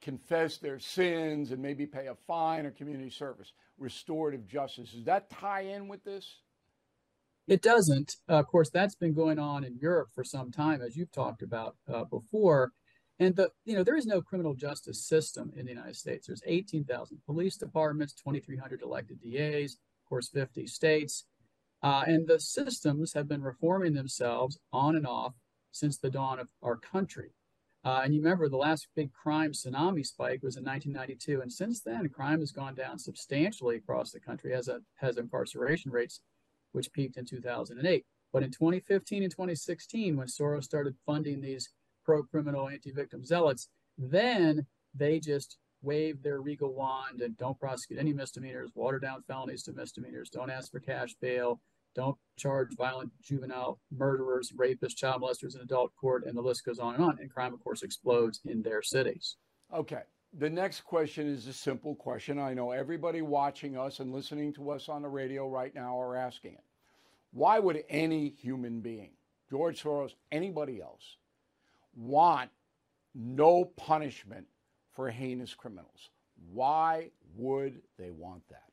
confess 0.00 0.56
their 0.56 0.78
sins 0.78 1.52
and 1.52 1.60
maybe 1.60 1.84
pay 1.84 2.06
a 2.06 2.14
fine 2.26 2.64
or 2.64 2.70
community 2.70 3.10
service. 3.10 3.52
Restorative 3.76 4.46
justice. 4.46 4.92
Does 4.92 5.04
that 5.04 5.28
tie 5.28 5.60
in 5.60 5.86
with 5.86 6.02
this? 6.02 6.38
It 7.46 7.60
doesn't. 7.60 8.16
Uh, 8.28 8.38
of 8.38 8.46
course, 8.46 8.70
that's 8.70 8.94
been 8.94 9.12
going 9.12 9.38
on 9.38 9.62
in 9.62 9.76
Europe 9.76 10.08
for 10.14 10.24
some 10.24 10.50
time, 10.50 10.80
as 10.80 10.96
you've 10.96 11.12
talked 11.12 11.42
about 11.42 11.76
uh, 11.92 12.04
before. 12.04 12.72
And 13.18 13.36
the 13.36 13.50
you 13.66 13.74
know 13.76 13.84
there 13.84 13.96
is 13.96 14.06
no 14.06 14.22
criminal 14.22 14.54
justice 14.54 15.06
system 15.06 15.52
in 15.56 15.66
the 15.66 15.72
United 15.72 15.96
States. 15.96 16.26
There's 16.26 16.42
18,000 16.46 17.18
police 17.26 17.56
departments, 17.56 18.14
2,300 18.14 18.80
elected 18.82 19.18
DAs, 19.20 19.74
of 19.74 20.08
course, 20.08 20.28
50 20.28 20.66
states, 20.66 21.24
uh, 21.82 22.04
and 22.06 22.26
the 22.26 22.40
systems 22.40 23.12
have 23.12 23.28
been 23.28 23.42
reforming 23.42 23.94
themselves 23.94 24.58
on 24.72 24.96
and 24.96 25.06
off 25.06 25.34
since 25.70 25.98
the 25.98 26.10
dawn 26.10 26.38
of 26.38 26.48
our 26.62 26.76
country. 26.76 27.30
Uh, 27.84 28.00
and 28.04 28.12
you 28.12 28.20
remember 28.20 28.48
the 28.48 28.56
last 28.56 28.88
big 28.96 29.12
crime 29.12 29.52
tsunami 29.52 30.04
spike 30.04 30.42
was 30.42 30.56
in 30.56 30.64
1992, 30.64 31.40
and 31.40 31.52
since 31.52 31.80
then 31.80 32.08
crime 32.08 32.40
has 32.40 32.50
gone 32.50 32.74
down 32.74 32.98
substantially 32.98 33.76
across 33.76 34.10
the 34.10 34.20
country 34.20 34.52
as 34.52 34.68
a, 34.68 34.80
has 34.96 35.16
incarceration 35.16 35.92
rates, 35.92 36.20
which 36.72 36.92
peaked 36.92 37.16
in 37.16 37.24
2008. 37.24 38.04
But 38.32 38.42
in 38.42 38.50
2015 38.50 39.22
and 39.22 39.30
2016, 39.30 40.16
when 40.16 40.26
Soros 40.26 40.64
started 40.64 40.96
funding 41.06 41.40
these 41.40 41.70
pro-criminal 42.04 42.68
anti-victim 42.68 43.24
zealots, 43.24 43.68
then 43.96 44.66
they 44.94 45.20
just 45.20 45.58
wave 45.80 46.22
their 46.22 46.40
regal 46.40 46.74
wand 46.74 47.20
and 47.20 47.36
don't 47.36 47.58
prosecute 47.58 48.00
any 48.00 48.12
misdemeanors, 48.12 48.70
water 48.74 48.98
down 48.98 49.22
felonies 49.28 49.62
to 49.62 49.72
misdemeanors, 49.72 50.28
don't 50.28 50.50
ask 50.50 50.70
for 50.70 50.80
cash 50.80 51.14
bail, 51.20 51.60
don't 51.94 52.16
charge 52.36 52.76
violent 52.76 53.10
juvenile 53.22 53.80
murderers, 53.90 54.52
rapists, 54.56 54.96
child 54.96 55.22
molesters 55.22 55.54
in 55.54 55.60
adult 55.60 55.94
court, 55.96 56.24
and 56.26 56.36
the 56.36 56.42
list 56.42 56.64
goes 56.64 56.78
on 56.78 56.94
and 56.94 57.04
on. 57.04 57.18
And 57.20 57.30
crime, 57.30 57.54
of 57.54 57.62
course, 57.62 57.82
explodes 57.82 58.40
in 58.44 58.62
their 58.62 58.82
cities. 58.82 59.36
Okay. 59.74 60.02
The 60.38 60.50
next 60.50 60.82
question 60.82 61.26
is 61.26 61.46
a 61.46 61.52
simple 61.54 61.94
question. 61.94 62.38
I 62.38 62.52
know 62.52 62.70
everybody 62.70 63.22
watching 63.22 63.78
us 63.78 64.00
and 64.00 64.12
listening 64.12 64.52
to 64.54 64.70
us 64.70 64.88
on 64.88 65.02
the 65.02 65.08
radio 65.08 65.48
right 65.48 65.74
now 65.74 65.98
are 65.98 66.16
asking 66.16 66.52
it. 66.52 66.64
Why 67.32 67.58
would 67.58 67.82
any 67.88 68.28
human 68.28 68.80
being, 68.80 69.12
George 69.50 69.82
Soros, 69.82 70.12
anybody 70.30 70.82
else, 70.82 71.16
want 71.96 72.50
no 73.14 73.64
punishment 73.64 74.46
for 74.92 75.10
heinous 75.10 75.54
criminals. 75.54 76.10
Why 76.52 77.10
would 77.36 77.82
they 77.98 78.10
want 78.10 78.42
that? 78.48 78.67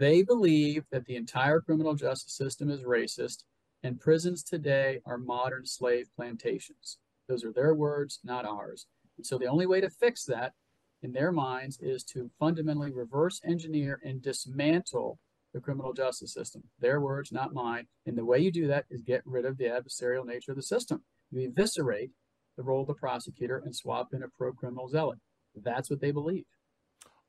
They 0.00 0.22
believe 0.22 0.86
that 0.90 1.04
the 1.04 1.16
entire 1.16 1.60
criminal 1.60 1.94
justice 1.94 2.32
system 2.32 2.70
is 2.70 2.84
racist 2.84 3.44
and 3.82 4.00
prisons 4.00 4.42
today 4.42 5.00
are 5.04 5.18
modern 5.18 5.66
slave 5.66 6.06
plantations. 6.16 6.96
Those 7.28 7.44
are 7.44 7.52
their 7.52 7.74
words, 7.74 8.18
not 8.24 8.46
ours. 8.46 8.86
And 9.18 9.26
so 9.26 9.36
the 9.36 9.46
only 9.46 9.66
way 9.66 9.82
to 9.82 9.90
fix 9.90 10.24
that 10.24 10.54
in 11.02 11.12
their 11.12 11.32
minds 11.32 11.78
is 11.82 12.02
to 12.04 12.30
fundamentally 12.38 12.90
reverse 12.90 13.42
engineer 13.44 14.00
and 14.02 14.22
dismantle 14.22 15.18
the 15.52 15.60
criminal 15.60 15.92
justice 15.92 16.32
system. 16.32 16.62
Their 16.78 17.02
words, 17.02 17.30
not 17.30 17.52
mine. 17.52 17.86
And 18.06 18.16
the 18.16 18.24
way 18.24 18.38
you 18.38 18.50
do 18.50 18.68
that 18.68 18.86
is 18.88 19.02
get 19.02 19.20
rid 19.26 19.44
of 19.44 19.58
the 19.58 19.64
adversarial 19.64 20.24
nature 20.24 20.52
of 20.52 20.56
the 20.56 20.62
system. 20.62 21.02
You 21.30 21.46
eviscerate 21.46 22.12
the 22.56 22.62
role 22.62 22.80
of 22.80 22.86
the 22.86 22.94
prosecutor 22.94 23.60
and 23.62 23.76
swap 23.76 24.14
in 24.14 24.22
a 24.22 24.28
pro 24.38 24.54
criminal 24.54 24.88
zealot. 24.88 25.18
That's 25.54 25.90
what 25.90 26.00
they 26.00 26.10
believe. 26.10 26.46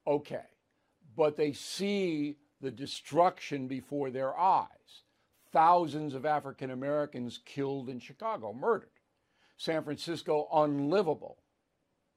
Okay. 0.08 0.46
But 1.18 1.36
they 1.36 1.52
see 1.52 2.38
the 2.62 2.72
destruction 2.72 3.68
before 3.68 4.10
their 4.10 4.38
eyes. 4.38 5.04
Thousands 5.52 6.14
of 6.14 6.26
African 6.26 6.72
Americans 6.72 7.40
killed 7.46 7.90
in 7.90 8.00
Chicago, 8.00 8.54
murdered. 8.54 8.90
San 9.58 9.84
Francisco, 9.84 10.48
unlivable. 10.54 11.38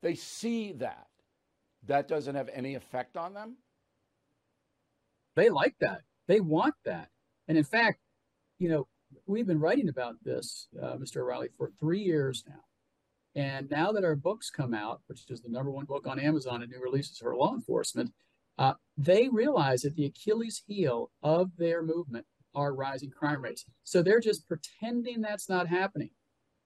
They 0.02 0.14
see 0.14 0.72
that. 0.74 1.08
That 1.86 2.08
doesn't 2.08 2.34
have 2.34 2.48
any 2.52 2.74
effect 2.74 3.16
on 3.16 3.34
them? 3.34 3.56
They 5.36 5.50
like 5.50 5.74
that. 5.80 6.02
They 6.26 6.40
want 6.40 6.74
that. 6.84 7.08
And 7.48 7.58
in 7.58 7.64
fact, 7.64 7.98
you 8.58 8.68
know, 8.68 8.86
we've 9.26 9.46
been 9.46 9.60
writing 9.60 9.88
about 9.88 10.16
this, 10.22 10.68
uh, 10.80 10.96
Mr. 10.96 11.18
O'Reilly, 11.18 11.48
for 11.58 11.70
three 11.78 12.00
years 12.00 12.44
now. 12.48 12.62
And 13.34 13.68
now 13.68 13.90
that 13.92 14.04
our 14.04 14.14
books 14.14 14.48
come 14.48 14.74
out, 14.74 15.00
which 15.08 15.28
is 15.28 15.40
the 15.42 15.48
number 15.48 15.70
one 15.70 15.86
book 15.86 16.06
on 16.06 16.20
Amazon 16.20 16.62
and 16.62 16.70
new 16.70 16.80
releases 16.80 17.18
for 17.18 17.34
law 17.34 17.52
enforcement, 17.52 18.12
uh, 18.58 18.74
they 18.96 19.28
realize 19.28 19.82
that 19.82 19.96
the 19.96 20.06
Achilles 20.06 20.62
heel 20.66 21.10
of 21.22 21.50
their 21.56 21.82
movement 21.82 22.26
are 22.54 22.74
rising 22.74 23.10
crime 23.10 23.42
rates. 23.42 23.64
So 23.82 24.02
they're 24.02 24.20
just 24.20 24.46
pretending 24.46 25.20
that's 25.20 25.48
not 25.48 25.66
happening. 25.66 26.10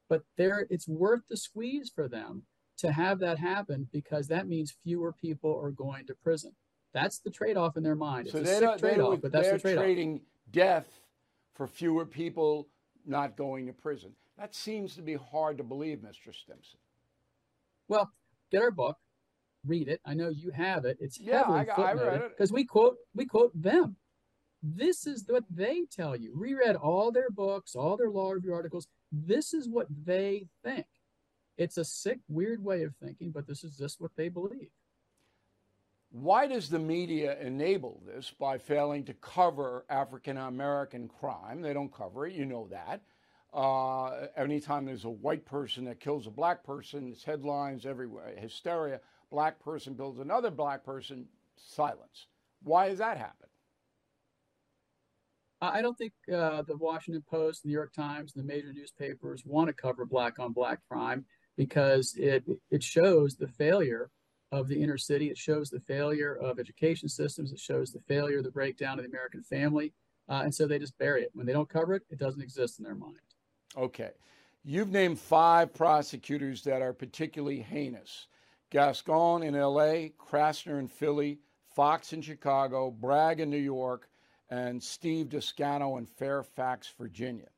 But 0.08 0.22
there, 0.36 0.66
it's 0.70 0.88
worth 0.88 1.22
the 1.28 1.36
squeeze 1.36 1.90
for 1.94 2.08
them 2.08 2.44
to 2.78 2.92
have 2.92 3.18
that 3.20 3.38
happen 3.38 3.88
because 3.92 4.28
that 4.28 4.48
means 4.48 4.74
fewer 4.82 5.12
people 5.12 5.58
are 5.62 5.70
going 5.70 6.06
to 6.06 6.14
prison. 6.14 6.52
That's 6.94 7.18
the 7.18 7.30
trade-off 7.30 7.76
in 7.76 7.82
their 7.82 7.94
mind. 7.94 8.26
It's 8.28 8.32
so 8.32 8.38
a 8.38 8.42
they 8.42 8.58
sick 8.58 8.78
trade-off, 8.78 9.20
but 9.20 9.32
that's 9.32 9.48
they're 9.48 9.56
the 9.56 9.62
trade-off. 9.62 9.84
trading 9.84 10.20
death 10.50 10.86
for 11.54 11.66
fewer 11.66 12.06
people 12.06 12.68
not 13.04 13.36
going 13.36 13.66
to 13.66 13.72
prison. 13.72 14.12
That 14.38 14.54
seems 14.54 14.94
to 14.94 15.02
be 15.02 15.14
hard 15.14 15.58
to 15.58 15.64
believe, 15.64 15.98
Mr. 15.98 16.34
Stimson. 16.34 16.78
Well, 17.88 18.10
get 18.50 18.62
our 18.62 18.70
book, 18.70 18.96
read 19.68 19.88
it. 19.88 20.00
I 20.04 20.14
know 20.14 20.30
you 20.30 20.50
have 20.50 20.84
it. 20.84 20.96
It's 21.00 21.20
Yeah, 21.20 21.38
heavily 21.38 21.58
I 21.60 21.64
got- 21.64 21.96
it. 22.24 22.30
because 22.30 22.50
we 22.52 22.64
quote 22.64 22.96
we 23.14 23.26
quote 23.26 23.52
them. 23.60 23.96
This 24.62 25.06
is 25.06 25.24
what 25.28 25.44
they 25.50 25.84
tell 25.84 26.16
you. 26.16 26.32
Reread 26.34 26.74
all 26.74 27.12
their 27.12 27.30
books, 27.30 27.76
all 27.76 27.96
their 27.96 28.10
law 28.10 28.30
review 28.32 28.52
articles. 28.54 28.88
This 29.12 29.54
is 29.54 29.68
what 29.68 29.86
they 30.04 30.48
think. 30.64 30.86
It's 31.56 31.76
a 31.78 31.84
sick, 31.84 32.18
weird 32.28 32.62
way 32.64 32.82
of 32.82 32.94
thinking, 32.96 33.30
but 33.30 33.46
this 33.46 33.62
is 33.62 33.76
just 33.76 34.00
what 34.00 34.10
they 34.16 34.28
believe. 34.28 34.70
Why 36.10 36.46
does 36.46 36.70
the 36.70 36.78
media 36.78 37.38
enable 37.40 38.00
this 38.06 38.30
by 38.30 38.58
failing 38.58 39.04
to 39.04 39.14
cover 39.14 39.84
African 39.90 40.38
American 40.38 41.06
crime? 41.08 41.60
They 41.60 41.72
don't 41.74 41.92
cover 41.92 42.26
it, 42.26 42.32
you 42.34 42.46
know 42.46 42.66
that. 42.68 43.02
Uh, 43.52 44.26
anytime 44.36 44.84
there's 44.86 45.04
a 45.04 45.10
white 45.10 45.44
person 45.44 45.84
that 45.84 46.00
kills 46.00 46.26
a 46.26 46.30
black 46.30 46.64
person, 46.64 47.08
it's 47.08 47.24
headlines 47.24 47.86
everywhere, 47.86 48.34
hysteria. 48.36 49.00
Black 49.30 49.60
person 49.60 49.94
builds 49.94 50.18
another 50.18 50.50
black 50.50 50.84
person, 50.84 51.26
silence. 51.56 52.26
Why 52.62 52.88
does 52.88 52.98
that 52.98 53.18
happen? 53.18 53.48
I 55.60 55.78
I 55.78 55.82
don't 55.82 55.98
think 55.98 56.12
uh, 56.32 56.62
the 56.62 56.76
Washington 56.76 57.22
Post, 57.28 57.62
the 57.62 57.68
New 57.68 57.74
York 57.74 57.92
Times, 57.92 58.34
and 58.34 58.42
the 58.42 58.52
major 58.52 58.72
newspapers 58.72 59.42
want 59.44 59.68
to 59.68 59.72
cover 59.72 60.04
black 60.04 60.38
on 60.38 60.52
black 60.52 60.80
crime 60.88 61.24
because 61.56 62.14
it 62.16 62.44
it 62.70 62.82
shows 62.82 63.36
the 63.36 63.48
failure 63.48 64.10
of 64.50 64.68
the 64.68 64.82
inner 64.82 64.98
city. 64.98 65.28
It 65.28 65.36
shows 65.36 65.68
the 65.68 65.80
failure 65.80 66.34
of 66.36 66.58
education 66.58 67.08
systems. 67.08 67.52
It 67.52 67.60
shows 67.60 67.92
the 67.92 68.00
failure, 68.00 68.42
the 68.42 68.50
breakdown 68.50 68.98
of 68.98 69.04
the 69.04 69.10
American 69.10 69.42
family, 69.42 69.92
uh, 70.28 70.40
and 70.44 70.54
so 70.54 70.66
they 70.66 70.78
just 70.78 70.96
bury 70.98 71.22
it. 71.22 71.30
When 71.34 71.46
they 71.46 71.52
don't 71.52 71.68
cover 71.68 71.94
it, 71.94 72.02
it 72.10 72.18
doesn't 72.18 72.40
exist 72.40 72.78
in 72.78 72.84
their 72.84 72.94
mind. 72.94 73.16
Okay. 73.76 74.12
You've 74.64 74.90
named 74.90 75.18
five 75.18 75.72
prosecutors 75.72 76.62
that 76.64 76.82
are 76.82 76.92
particularly 76.92 77.60
heinous 77.60 78.26
Gascon 78.70 79.42
in 79.42 79.54
LA, 79.54 80.10
Krasner 80.18 80.78
in 80.78 80.88
Philly, 80.88 81.40
Foxx 81.74 82.12
in 82.12 82.22
Chicago, 82.22 82.90
Bragg 82.90 83.40
in 83.40 83.50
New 83.50 83.56
York, 83.56 84.08
and 84.50 84.82
Steve 84.82 85.28
Descano 85.28 85.98
in 85.98 86.06
Fairfax, 86.06 86.92
Virginia. 86.98 87.48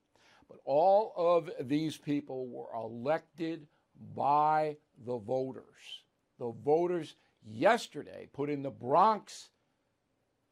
But 0.48 0.58
all 0.64 1.12
of 1.16 1.50
these 1.60 1.96
people 1.96 2.48
were 2.48 2.72
elected 2.74 3.66
by 4.14 4.76
the 5.04 5.18
voters. 5.18 6.04
The 6.38 6.52
voters 6.64 7.16
yesterday 7.44 8.28
put 8.32 8.50
in 8.50 8.62
the 8.62 8.70
Bronx, 8.70 9.50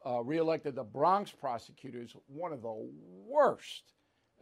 uh, 0.05 0.23
reelected 0.23 0.75
the 0.75 0.85
Bronx 0.85 1.31
prosecutors, 1.31 2.15
one 2.27 2.53
of 2.53 2.63
the 2.63 2.91
worst. 3.27 3.93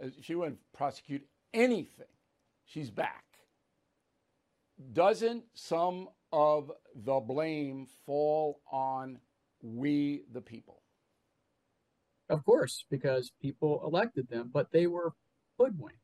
Uh, 0.03 0.09
She 0.21 0.35
wouldn't 0.35 0.61
prosecute 0.73 1.27
anything. 1.55 2.07
She's 2.65 2.91
back. 2.91 3.26
Doesn't 4.93 5.45
some 5.55 6.09
of 6.33 6.71
the 6.95 7.21
blame 7.21 7.87
fall 8.05 8.61
on 8.71 9.19
we, 9.63 10.23
the 10.33 10.41
people? 10.41 10.83
Of 12.29 12.45
course, 12.45 12.85
because 12.91 13.33
people 13.41 13.81
elected 13.85 14.29
them, 14.29 14.51
but 14.53 14.71
they 14.73 14.87
were 14.87 15.15
hoodwinked. 15.59 16.01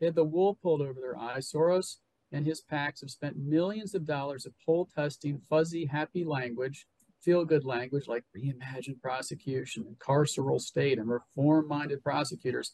They 0.00 0.06
had 0.06 0.14
the 0.14 0.24
wool 0.24 0.58
pulled 0.60 0.82
over 0.82 1.00
their 1.00 1.16
eyes. 1.16 1.50
Soros 1.50 1.98
and 2.32 2.46
his 2.46 2.62
PACs 2.70 3.00
have 3.00 3.10
spent 3.10 3.36
millions 3.36 3.94
of 3.94 4.04
dollars 4.04 4.46
of 4.46 4.52
poll 4.66 4.88
testing 4.94 5.40
fuzzy, 5.48 5.86
happy 5.86 6.24
language, 6.24 6.86
feel 7.20 7.44
good 7.44 7.64
language 7.64 8.08
like 8.08 8.24
reimagined 8.36 9.00
prosecution 9.00 9.84
and 9.86 9.98
carceral 9.98 10.60
state 10.60 10.98
and 10.98 11.08
reform 11.08 11.68
minded 11.68 12.02
prosecutors. 12.02 12.72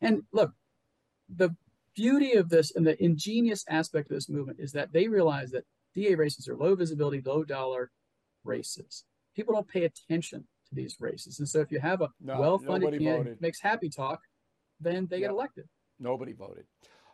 And 0.00 0.22
look, 0.32 0.52
the 1.28 1.56
beauty 1.98 2.34
of 2.34 2.48
this 2.48 2.74
and 2.76 2.86
the 2.86 3.02
ingenious 3.02 3.64
aspect 3.68 4.08
of 4.10 4.14
this 4.16 4.28
movement 4.28 4.60
is 4.60 4.70
that 4.72 4.92
they 4.92 5.08
realize 5.08 5.50
that 5.50 5.64
DA 5.96 6.14
races 6.14 6.46
are 6.48 6.56
low 6.56 6.76
visibility, 6.76 7.20
low 7.26 7.42
dollar 7.42 7.90
races. 8.44 9.04
People 9.34 9.54
don't 9.54 9.66
pay 9.66 9.84
attention 9.84 10.46
to 10.68 10.74
these 10.74 10.96
races. 11.00 11.40
And 11.40 11.48
so 11.48 11.60
if 11.60 11.72
you 11.72 11.80
have 11.80 12.00
a 12.00 12.08
No, 12.20 12.38
well 12.38 12.58
funded 12.58 12.82
nobody 12.82 12.98
candidate 12.98 13.18
voted. 13.26 13.38
who 13.40 13.46
makes 13.46 13.60
happy 13.60 13.90
talk, 13.90 14.20
then 14.78 15.08
they 15.08 15.16
Yeah. 15.16 15.22
get 15.28 15.30
elected. 15.30 15.68
Nobody 15.98 16.32
voted. 16.32 16.66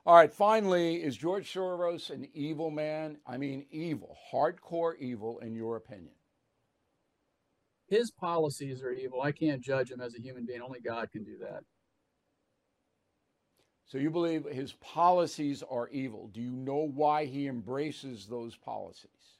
All 0.05 0.15
right, 0.17 0.31
finally, 0.31 1.03
is 1.03 1.17
George 1.17 1.51
Soros 1.51 2.11
an 2.11 2.29
evil 2.35 2.71
man? 2.71 3.19
I 3.27 3.39
mean, 3.39 3.67
evil, 3.71 4.15
hardcore 4.31 4.99
evil, 4.99 5.39
in 5.39 5.55
your 5.55 5.77
opinion? 5.77 6.15
His 7.87 8.11
policies 8.11 8.83
are 8.83 8.91
evil. 8.93 9.23
I 9.23 9.33
can't 9.33 9.63
judge 9.63 9.91
him 9.91 10.03
as 10.03 10.15
a 10.15 10.21
human 10.21 10.45
being. 10.45 10.61
Only 10.61 10.81
God 10.81 11.11
can 11.11 11.25
do 11.25 11.39
that. 11.39 11.65
So 13.87 13.99
you 13.99 14.11
believe 14.11 14.45
his 14.47 14.73
policies 14.75 15.63
are 15.69 15.89
evil. 15.89 16.31
Do 16.33 16.41
you 16.41 16.51
know 16.51 16.89
why 16.95 17.27
he 17.27 17.47
embraces 17.47 18.27
those 18.27 18.57
policies? 18.57 19.39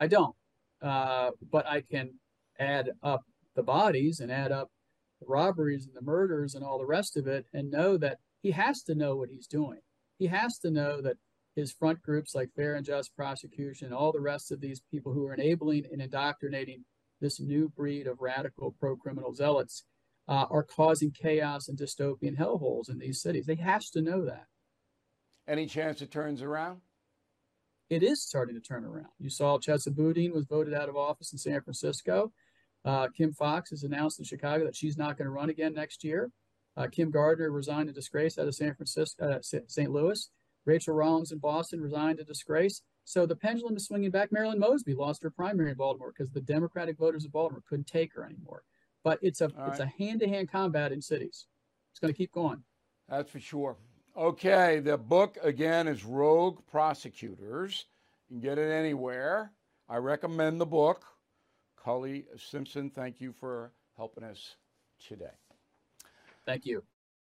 I 0.00 0.06
don't. 0.08 0.34
Uh, 0.80 1.30
but 1.50 1.66
I 1.66 1.82
can 1.82 2.14
add 2.58 2.90
up 3.02 3.22
the 3.54 3.62
bodies 3.62 4.20
and 4.20 4.32
add 4.32 4.52
up 4.52 4.70
the 5.20 5.26
robberies 5.26 5.86
and 5.86 5.94
the 5.94 6.02
murders 6.02 6.54
and 6.54 6.64
all 6.64 6.78
the 6.78 6.86
rest 6.86 7.16
of 7.16 7.26
it 7.26 7.46
and 7.52 7.70
know 7.70 7.96
that 7.98 8.18
he 8.42 8.50
has 8.50 8.82
to 8.84 8.94
know 8.94 9.16
what 9.16 9.28
he's 9.28 9.46
doing. 9.46 9.78
He 10.18 10.26
has 10.26 10.58
to 10.58 10.70
know 10.70 11.00
that 11.02 11.16
his 11.54 11.72
front 11.72 12.02
groups 12.02 12.34
like 12.34 12.50
Fair 12.56 12.74
and 12.74 12.84
Just 12.84 13.14
Prosecution 13.14 13.92
all 13.92 14.12
the 14.12 14.20
rest 14.20 14.50
of 14.50 14.60
these 14.60 14.82
people 14.90 15.12
who 15.12 15.26
are 15.26 15.34
enabling 15.34 15.84
and 15.92 16.00
indoctrinating 16.00 16.84
this 17.20 17.38
new 17.38 17.68
breed 17.68 18.06
of 18.06 18.20
radical 18.20 18.74
pro 18.80 18.96
criminal 18.96 19.32
zealots 19.34 19.84
uh, 20.32 20.46
are 20.50 20.62
causing 20.62 21.10
chaos 21.10 21.68
and 21.68 21.78
dystopian 21.78 22.36
hellholes 22.36 22.88
in 22.88 22.98
these 22.98 23.20
cities. 23.20 23.44
They 23.46 23.56
has 23.56 23.90
to 23.90 24.00
know 24.00 24.24
that. 24.24 24.46
Any 25.46 25.66
chance 25.66 26.00
it 26.00 26.10
turns 26.10 26.40
around? 26.40 26.80
it 27.92 28.02
is 28.02 28.22
starting 28.22 28.54
to 28.54 28.60
turn 28.60 28.86
around. 28.86 29.12
You 29.18 29.28
saw 29.28 29.58
Chesa 29.58 29.94
Boudin 29.94 30.32
was 30.32 30.46
voted 30.46 30.72
out 30.72 30.88
of 30.88 30.96
office 30.96 31.32
in 31.32 31.38
San 31.38 31.60
Francisco. 31.60 32.32
Uh, 32.86 33.08
Kim 33.14 33.34
Foxx 33.34 33.68
has 33.68 33.82
announced 33.82 34.18
in 34.18 34.24
Chicago 34.24 34.64
that 34.64 34.74
she's 34.74 34.96
not 34.96 35.18
going 35.18 35.26
to 35.26 35.32
run 35.32 35.50
again 35.50 35.74
next 35.74 36.02
year. 36.02 36.30
Uh, 36.74 36.86
Kim 36.90 37.10
Gardner 37.10 37.50
resigned 37.50 37.90
in 37.90 37.94
disgrace 37.94 38.38
out 38.38 38.48
of 38.48 38.54
San 38.54 38.74
Francisco, 38.74 39.30
uh, 39.30 39.38
St. 39.42 39.90
Louis. 39.90 40.30
Rachel 40.64 40.94
Rollins 40.94 41.32
in 41.32 41.38
Boston 41.38 41.82
resigned 41.82 42.18
in 42.18 42.24
disgrace. 42.24 42.80
So 43.04 43.26
the 43.26 43.36
pendulum 43.36 43.76
is 43.76 43.84
swinging 43.84 44.10
back. 44.10 44.32
Marilyn 44.32 44.58
Mosby 44.58 44.94
lost 44.94 45.22
her 45.22 45.30
primary 45.30 45.72
in 45.72 45.76
Baltimore 45.76 46.14
because 46.16 46.32
the 46.32 46.40
Democratic 46.40 46.96
voters 46.96 47.26
of 47.26 47.32
Baltimore 47.32 47.62
couldn't 47.68 47.88
take 47.88 48.14
her 48.14 48.24
anymore. 48.24 48.62
But 49.04 49.18
it's 49.22 49.40
a 49.40 49.50
All 49.58 49.68
it's 49.68 49.80
a 49.80 49.86
hand-to-hand 49.86 50.50
combat 50.50 50.92
in 50.92 51.02
cities. 51.02 51.46
It's 51.90 51.98
going 52.00 52.12
to 52.12 52.16
keep 52.16 52.32
going. 52.32 52.62
That's 53.08 53.30
for 53.30 53.40
sure. 53.40 53.76
Okay, 54.16 54.80
the 54.80 54.98
book 54.98 55.38
again 55.42 55.88
is 55.88 56.04
Rogue 56.04 56.60
Prosecutors. 56.70 57.86
You 58.28 58.36
can 58.36 58.48
get 58.48 58.58
it 58.58 58.70
anywhere. 58.70 59.52
I 59.88 59.96
recommend 59.96 60.60
the 60.60 60.66
book. 60.66 61.04
Cully 61.82 62.26
Stimson, 62.36 62.90
thank 62.90 63.20
you 63.20 63.32
for 63.32 63.72
helping 63.96 64.24
us 64.24 64.56
today. 65.06 65.34
Thank 66.46 66.66
you. 66.66 66.82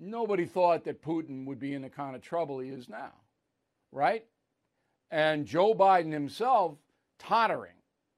nobody 0.00 0.44
thought 0.44 0.84
that 0.84 1.02
Putin 1.02 1.46
would 1.46 1.58
be 1.58 1.74
in 1.74 1.82
the 1.82 1.90
kind 1.90 2.14
of 2.14 2.22
trouble 2.22 2.58
he 2.58 2.70
is 2.70 2.88
now, 2.88 3.12
right? 3.92 4.24
And 5.10 5.46
Joe 5.46 5.74
Biden 5.74 6.12
himself 6.12 6.76
tottering. 7.18 7.72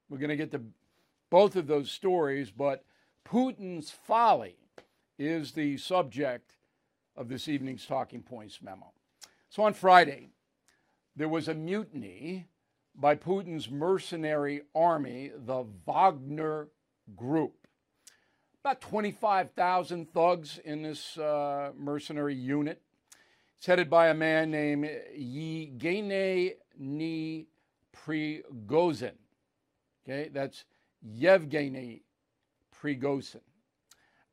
We're 0.09 0.17
going 0.17 0.29
to 0.29 0.35
get 0.35 0.51
to 0.51 0.61
both 1.29 1.55
of 1.55 1.67
those 1.67 1.89
stories, 1.89 2.51
but 2.51 2.83
Putin's 3.27 3.91
folly 3.91 4.57
is 5.17 5.53
the 5.53 5.77
subject 5.77 6.55
of 7.15 7.29
this 7.29 7.47
evening's 7.47 7.85
Talking 7.85 8.21
Points 8.21 8.61
memo. 8.61 8.91
So, 9.49 9.63
on 9.63 9.73
Friday, 9.73 10.29
there 11.15 11.29
was 11.29 11.47
a 11.47 11.53
mutiny 11.53 12.47
by 12.95 13.15
Putin's 13.15 13.69
mercenary 13.69 14.61
army, 14.75 15.31
the 15.35 15.65
Wagner 15.85 16.69
Group 17.15 17.60
about 18.63 18.79
25,000 18.81 20.13
thugs 20.13 20.59
in 20.63 20.83
this 20.83 21.17
uh, 21.17 21.71
mercenary 21.75 22.35
unit. 22.35 22.79
It's 23.57 23.65
headed 23.65 23.89
by 23.89 24.09
a 24.09 24.13
man 24.13 24.51
named 24.51 24.87
Yevgeny 25.15 26.55
Prigozhin. 27.95 29.13
Okay, 30.03 30.29
that's 30.31 30.65
Yevgeny 31.01 32.03
Prigozhin. 32.79 33.41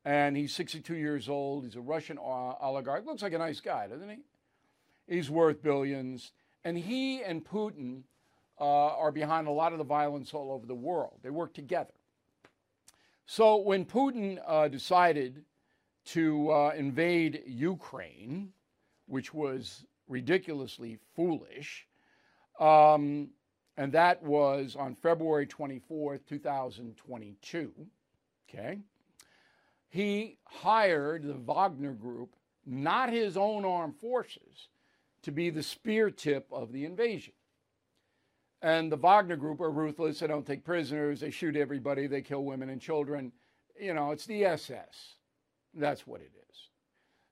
And 0.05 0.37
he's 0.37 0.53
62 0.53 0.95
years 0.95 1.27
old. 1.27 1.65
He's 1.65 1.75
a 1.75 1.81
Russian 1.81 2.17
oligarch. 2.19 3.05
Looks 3.05 3.23
like 3.23 3.33
a 3.33 3.39
nice 3.39 3.59
guy, 3.59 3.87
doesn't 3.87 4.09
he? 4.09 4.17
He's 5.07 5.29
worth 5.29 5.61
billions. 5.63 6.31
And 6.63 6.77
he 6.77 7.23
and 7.23 7.43
Putin 7.43 8.03
uh, 8.59 8.63
are 8.63 9.11
behind 9.11 9.47
a 9.47 9.51
lot 9.51 9.71
of 9.71 9.79
the 9.79 9.83
violence 9.83 10.33
all 10.33 10.51
over 10.51 10.67
the 10.67 10.75
world. 10.75 11.19
They 11.23 11.29
work 11.29 11.53
together. 11.53 11.93
So 13.31 13.57
when 13.57 13.85
Putin 13.85 14.39
uh, 14.43 14.69
decided 14.69 15.43
to 16.05 16.51
uh, 16.51 16.71
invade 16.75 17.43
Ukraine, 17.45 18.53
which 19.05 19.35
was 19.35 19.85
ridiculously 20.07 20.97
foolish, 21.15 21.85
um, 22.59 23.29
and 23.77 23.91
that 23.91 24.23
was 24.23 24.75
on 24.75 24.95
February 24.95 25.45
24th, 25.45 26.21
2022, 26.27 27.71
okay, 28.49 28.79
he 29.89 30.39
hired 30.45 31.21
the 31.21 31.35
Wagner 31.35 31.93
Group, 31.93 32.35
not 32.65 33.13
his 33.13 33.37
own 33.37 33.63
armed 33.63 33.97
forces, 33.97 34.69
to 35.21 35.31
be 35.31 35.51
the 35.51 35.61
spear 35.61 36.09
tip 36.09 36.47
of 36.51 36.71
the 36.71 36.83
invasion. 36.83 37.33
And 38.61 38.91
the 38.91 38.97
Wagner 38.97 39.37
Group 39.37 39.61
are 39.61 39.71
ruthless. 39.71 40.19
They 40.19 40.27
don't 40.27 40.45
take 40.45 40.65
prisoners. 40.65 41.21
They 41.21 41.31
shoot 41.31 41.55
everybody. 41.55 42.07
They 42.07 42.21
kill 42.21 42.43
women 42.43 42.69
and 42.69 42.81
children. 42.81 43.31
you 43.79 43.93
know, 43.93 44.11
it's 44.11 44.25
the 44.25 44.43
SS. 44.45 45.15
That's 45.73 46.05
what 46.05 46.21
it 46.21 46.31
is. 46.49 46.57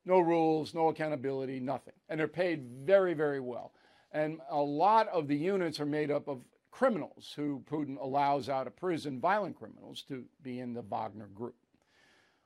No 0.05 0.19
rules, 0.19 0.73
no 0.73 0.87
accountability, 0.87 1.59
nothing. 1.59 1.93
And 2.07 2.19
they're 2.19 2.29
paid 2.29 2.63
very, 2.83 3.13
very 3.13 3.41
well. 3.41 3.73
And 4.11 4.39
a 4.49 4.61
lot 4.61 5.09
of 5.09 5.27
the 5.27 5.35
units 5.35 5.81
are 5.81 5.85
made 5.85 6.11
up 6.11 6.29
of 6.29 6.41
criminals 6.71 7.33
who 7.35 7.61
Putin 7.69 7.99
allows 7.99 8.47
out 8.47 8.67
of 8.67 8.75
prison, 8.77 9.19
violent 9.19 9.57
criminals, 9.57 10.03
to 10.07 10.23
be 10.43 10.59
in 10.59 10.73
the 10.73 10.81
Wagner 10.81 11.27
group. 11.27 11.55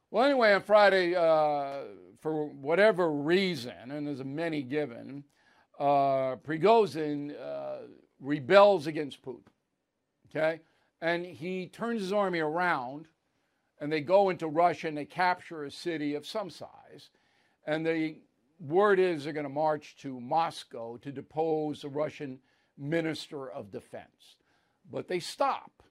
Well, 0.10 0.26
anyway, 0.26 0.54
on 0.54 0.64
Friday, 0.64 1.16
uh, 1.16 1.84
for 2.20 2.48
whatever 2.48 3.12
reason, 3.12 3.92
and 3.92 4.08
there's 4.08 4.24
many 4.24 4.64
given, 4.64 5.24
uh, 5.80 6.36
Prigozhin 6.38 7.34
uh, 7.40 7.88
rebels 8.22 8.88
against 8.88 9.22
Putin. 9.24 9.42
Okay? 10.30 10.62
And 11.02 11.26
he 11.26 11.68
turns 11.68 12.02
his 12.02 12.14
army 12.14 12.40
around, 12.40 13.08
and 13.80 13.92
they 13.92 14.02
go 14.02 14.30
into 14.30 14.48
Russia 14.48 14.88
and 14.88 14.98
they 14.98 15.06
capture 15.06 15.66
a 15.66 15.72
city 15.72 16.14
of 16.14 16.28
some 16.28 16.50
size. 16.50 17.10
And 17.66 17.86
the 17.86 18.18
word 18.60 19.00
is 19.00 19.24
they're 19.24 19.34
going 19.34 19.46
to 19.46 19.50
march 19.50 19.96
to 19.98 20.20
Moscow 20.20 20.98
to 20.98 21.12
depose 21.12 21.82
the 21.82 21.90
Russian 21.90 22.40
minister 22.78 23.50
of 23.50 23.72
defense. 23.72 24.36
But 24.90 25.08
they 25.08 25.20
stop 25.20 25.84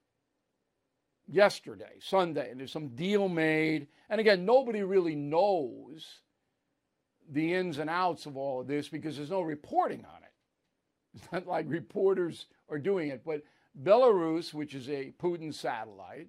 yesterday, 1.26 1.98
Sunday, 2.00 2.50
and 2.50 2.60
there's 2.60 2.72
some 2.72 2.88
deal 2.88 3.28
made. 3.28 3.88
And 4.08 4.20
again, 4.20 4.44
nobody 4.44 4.82
really 4.82 5.14
knows 5.14 6.06
the 7.28 7.54
ins 7.54 7.78
and 7.78 7.88
outs 7.88 8.26
of 8.26 8.36
all 8.36 8.60
of 8.60 8.66
this 8.66 8.88
because 8.88 9.16
there's 9.16 9.30
no 9.30 9.42
reporting 9.42 10.04
on 10.04 10.22
it. 10.22 10.29
It's 11.14 11.26
not 11.32 11.46
like 11.46 11.66
reporters 11.68 12.46
are 12.68 12.78
doing 12.78 13.08
it. 13.08 13.22
But 13.24 13.42
Belarus, 13.82 14.52
which 14.52 14.74
is 14.74 14.88
a 14.88 15.12
Putin 15.22 15.54
satellite, 15.54 16.28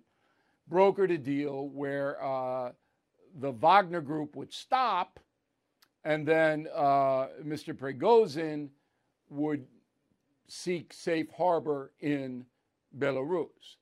brokered 0.71 1.13
a 1.13 1.17
deal 1.17 1.67
where 1.69 2.23
uh, 2.23 2.71
the 3.39 3.51
Wagner 3.51 4.01
group 4.01 4.35
would 4.35 4.53
stop 4.53 5.19
and 6.03 6.27
then 6.27 6.67
uh, 6.73 7.27
Mr. 7.43 7.75
Prigozhin 7.75 8.69
would 9.29 9.65
seek 10.47 10.93
safe 10.93 11.29
harbor 11.37 11.91
in 11.99 12.45
Belarus. 12.97 13.77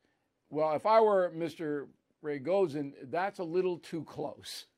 Well, 0.50 0.74
if 0.74 0.86
I 0.86 1.00
were 1.02 1.32
Mr. 1.36 1.88
Prigozhin, 2.24 2.94
that's 3.10 3.40
a 3.40 3.44
little 3.44 3.78
too 3.78 4.04
close. 4.04 4.66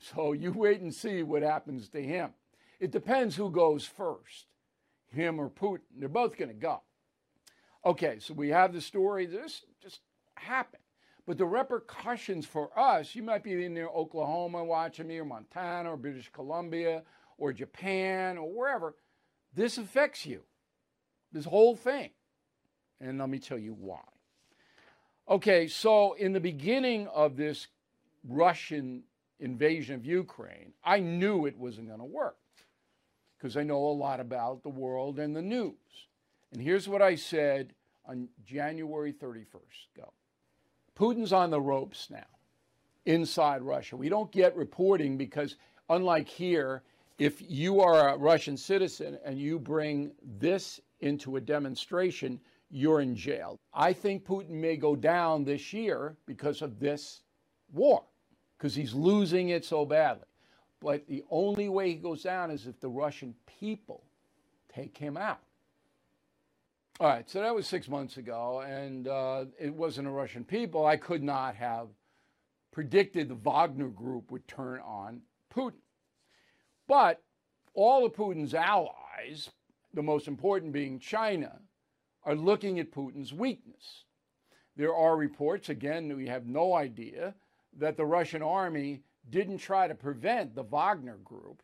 So 0.00 0.32
you 0.32 0.52
wait 0.52 0.82
and 0.82 0.92
see 0.92 1.22
what 1.22 1.40
happens 1.40 1.88
to 1.90 2.02
him. 2.02 2.30
It 2.78 2.90
depends 2.90 3.36
who 3.36 3.48
goes 3.48 3.86
first, 3.86 4.44
him 5.14 5.40
or 5.40 5.48
Putin. 5.48 5.80
They're 5.98 6.08
both 6.08 6.36
going 6.36 6.48
to 6.48 6.54
go. 6.54 6.82
Okay, 7.84 8.18
so 8.18 8.34
we 8.34 8.48
have 8.48 8.72
the 8.72 8.80
story. 8.80 9.26
This 9.26 9.64
just 9.82 10.00
happened. 10.34 10.82
But 11.26 11.38
the 11.38 11.46
repercussions 11.46 12.44
for 12.46 12.78
us, 12.78 13.14
you 13.14 13.22
might 13.22 13.42
be 13.42 13.64
in 13.64 13.74
there, 13.74 13.88
Oklahoma 13.88 14.62
watching 14.62 15.06
me, 15.06 15.18
or 15.18 15.24
Montana, 15.24 15.92
or 15.92 15.96
British 15.96 16.30
Columbia, 16.30 17.02
or 17.38 17.52
Japan, 17.52 18.36
or 18.36 18.52
wherever. 18.52 18.94
This 19.54 19.78
affects 19.78 20.26
you, 20.26 20.42
this 21.32 21.44
whole 21.44 21.76
thing. 21.76 22.10
And 23.00 23.18
let 23.18 23.28
me 23.28 23.38
tell 23.38 23.58
you 23.58 23.74
why. 23.74 24.00
Okay, 25.28 25.68
so 25.68 26.12
in 26.14 26.32
the 26.32 26.40
beginning 26.40 27.08
of 27.08 27.36
this 27.36 27.68
Russian 28.28 29.04
invasion 29.40 29.94
of 29.94 30.04
Ukraine, 30.04 30.72
I 30.84 31.00
knew 31.00 31.46
it 31.46 31.58
wasn't 31.58 31.88
going 31.88 32.00
to 32.00 32.04
work 32.04 32.36
because 33.44 33.58
I 33.58 33.62
know 33.62 33.76
a 33.76 33.92
lot 33.92 34.20
about 34.20 34.62
the 34.62 34.70
world 34.70 35.18
and 35.18 35.36
the 35.36 35.42
news. 35.42 35.74
And 36.50 36.62
here's 36.62 36.88
what 36.88 37.02
I 37.02 37.14
said 37.14 37.74
on 38.08 38.30
January 38.42 39.12
31st. 39.12 39.44
Go. 39.94 40.14
Putin's 40.96 41.30
on 41.30 41.50
the 41.50 41.60
ropes 41.60 42.08
now 42.08 42.24
inside 43.04 43.60
Russia. 43.60 43.98
We 43.98 44.08
don't 44.08 44.32
get 44.32 44.56
reporting 44.56 45.18
because, 45.18 45.56
unlike 45.90 46.26
here, 46.26 46.84
if 47.18 47.42
you 47.46 47.82
are 47.82 48.14
a 48.14 48.16
Russian 48.16 48.56
citizen 48.56 49.18
and 49.26 49.38
you 49.38 49.58
bring 49.58 50.12
this 50.38 50.80
into 51.00 51.36
a 51.36 51.40
demonstration, 51.42 52.40
you're 52.70 53.02
in 53.02 53.14
jail. 53.14 53.60
I 53.74 53.92
think 53.92 54.24
Putin 54.24 54.52
may 54.52 54.78
go 54.78 54.96
down 54.96 55.44
this 55.44 55.70
year 55.70 56.16
because 56.24 56.62
of 56.62 56.80
this 56.80 57.20
war, 57.74 58.04
because 58.56 58.74
he's 58.74 58.94
losing 58.94 59.50
it 59.50 59.66
so 59.66 59.84
badly. 59.84 60.24
But 60.84 61.08
the 61.08 61.24
only 61.30 61.70
way 61.70 61.88
he 61.88 61.94
goes 61.94 62.22
down 62.22 62.50
is 62.50 62.66
if 62.66 62.78
the 62.78 62.90
Russian 62.90 63.34
people 63.58 64.04
take 64.68 64.98
him 64.98 65.16
out. 65.16 65.40
All 67.00 67.08
right, 67.08 67.28
so 67.28 67.40
that 67.40 67.54
was 67.54 67.66
six 67.66 67.88
months 67.88 68.18
ago, 68.18 68.60
and 68.60 69.08
uh, 69.08 69.46
it 69.58 69.72
wasn't 69.74 70.08
a 70.08 70.10
Russian 70.10 70.44
people. 70.44 70.84
I 70.84 70.98
could 70.98 71.22
not 71.22 71.56
have 71.56 71.88
predicted 72.70 73.28
the 73.28 73.34
Wagner 73.34 73.88
group 73.88 74.30
would 74.30 74.46
turn 74.46 74.80
on 74.80 75.22
Putin. 75.52 75.80
But 76.86 77.22
all 77.72 78.04
of 78.04 78.12
Putin's 78.12 78.52
allies, 78.52 79.48
the 79.94 80.02
most 80.02 80.28
important 80.28 80.74
being 80.74 81.00
China, 81.00 81.60
are 82.24 82.36
looking 82.36 82.78
at 82.78 82.92
Putin's 82.92 83.32
weakness. 83.32 84.04
There 84.76 84.94
are 84.94 85.16
reports, 85.16 85.70
again, 85.70 86.14
we 86.14 86.26
have 86.26 86.46
no 86.46 86.74
idea, 86.74 87.34
that 87.78 87.96
the 87.96 88.04
Russian 88.04 88.42
army 88.42 89.00
didn't 89.30 89.58
try 89.58 89.88
to 89.88 89.94
prevent 89.94 90.54
the 90.54 90.62
Wagner 90.62 91.18
group 91.24 91.62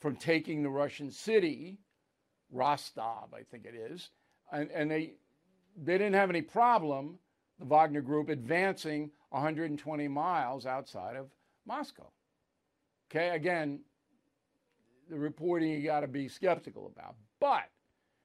from 0.00 0.16
taking 0.16 0.62
the 0.62 0.70
Russian 0.70 1.10
city, 1.10 1.78
Rostov, 2.50 3.32
I 3.34 3.42
think 3.50 3.64
it 3.64 3.74
is, 3.74 4.10
and, 4.52 4.70
and 4.70 4.90
they 4.90 5.14
they 5.76 5.92
didn't 5.92 6.14
have 6.14 6.30
any 6.30 6.42
problem, 6.42 7.18
the 7.58 7.64
Wagner 7.64 8.00
Group, 8.00 8.28
advancing 8.28 9.10
120 9.30 10.08
miles 10.08 10.66
outside 10.66 11.16
of 11.16 11.30
Moscow. 11.66 12.10
Okay, 13.10 13.30
again, 13.30 13.80
the 15.08 15.18
reporting 15.18 15.70
you 15.70 15.82
got 15.82 16.00
to 16.00 16.08
be 16.08 16.28
skeptical 16.28 16.86
about. 16.94 17.16
But 17.40 17.68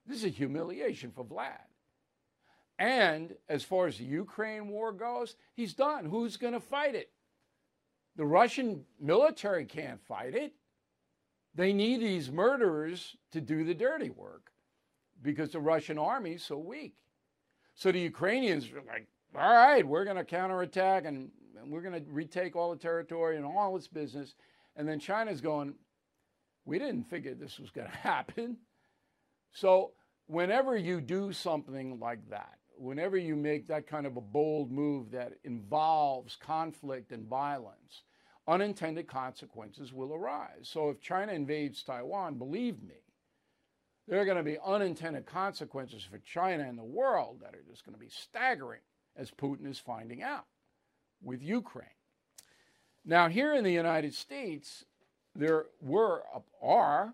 this 0.06 0.18
is 0.18 0.26
a 0.26 0.30
humiliation 0.30 1.12
for 1.12 1.24
Vlad. 1.24 1.60
And 2.78 3.36
as 3.48 3.64
far 3.64 3.88
as 3.88 3.98
the 3.98 4.04
Ukraine 4.04 4.68
war 4.68 4.92
goes, 4.92 5.36
he's 5.54 5.74
done. 5.74 6.06
Who's 6.06 6.38
going 6.38 6.54
to 6.54 6.60
fight 6.60 6.96
it? 6.96 7.10
The 8.16 8.26
Russian 8.26 8.86
military 9.00 9.66
can't 9.66 10.02
fight 10.02 10.36
it. 10.36 10.54
They 11.54 11.74
need 11.74 12.02
these 12.02 12.32
murderers 12.32 13.16
to 13.32 13.42
do 13.42 13.64
the 13.64 13.74
dirty 13.74 14.10
work 14.10 14.52
because 15.22 15.52
the 15.52 15.60
Russian 15.60 15.98
army 15.98 16.34
is 16.34 16.44
so 16.44 16.58
weak. 16.58 16.96
So 17.74 17.92
the 17.92 18.00
Ukrainians 18.00 18.70
are 18.72 18.84
like, 18.88 19.08
all 19.36 19.54
right, 19.54 19.86
we're 19.86 20.06
going 20.06 20.18
to 20.18 20.24
counterattack 20.24 21.06
and, 21.06 21.30
and 21.60 21.72
we're 21.72 21.82
going 21.82 22.02
to 22.02 22.10
retake 22.10 22.56
all 22.56 22.72
the 22.72 22.78
territory 22.78 23.38
and 23.38 23.46
all 23.46 23.76
its 23.76 23.88
business. 23.88 24.36
And 24.76 24.88
then 24.88 25.00
China's 25.00 25.42
going, 25.42 25.76
we 26.66 26.80
didn't 26.80 27.04
figure 27.04 27.34
this 27.34 27.60
was 27.60 27.72
going 27.72 27.88
to 27.92 27.98
happen. 27.98 28.58
So 29.52 29.92
whenever 30.28 30.78
you 30.78 31.02
do 31.02 31.32
something 31.34 32.00
like 32.00 32.30
that, 32.30 32.58
whenever 32.78 33.18
you 33.18 33.36
make 33.36 33.68
that 33.68 33.88
kind 33.88 34.06
of 34.06 34.18
a 34.18 34.22
bold 34.22 34.72
move 34.72 35.12
that 35.12 35.34
involves 35.44 36.36
conflict 36.36 37.12
and 37.12 37.28
violence, 37.28 38.04
unintended 38.48 39.08
consequences 39.08 39.94
will 39.94 40.14
arise. 40.14 40.64
So 40.64 40.90
if 40.90 41.02
China 41.02 41.34
invades 41.34 41.84
Taiwan, 41.84 42.36
believe 42.36 42.82
me, 42.84 42.96
there 44.08 44.22
are 44.22 44.26
going 44.26 44.38
to 44.38 44.44
be 44.44 44.58
unintended 44.64 45.26
consequences 45.26 46.04
for 46.04 46.20
China 46.20 46.64
and 46.64 46.78
the 46.78 46.84
world 46.84 47.40
that 47.42 47.56
are 47.56 47.64
just 47.70 47.86
going 47.86 47.96
to 47.96 48.00
be 48.00 48.10
staggering, 48.10 48.82
as 49.18 49.32
Putin 49.32 49.68
is 49.68 49.80
finding 49.80 50.22
out 50.22 50.46
with 51.24 51.42
Ukraine. 51.42 51.88
Now, 53.04 53.30
here 53.30 53.54
in 53.54 53.64
the 53.64 53.72
United 53.72 54.14
States, 54.14 54.86
there 55.36 55.66
were 55.82 56.24
are 56.62 57.14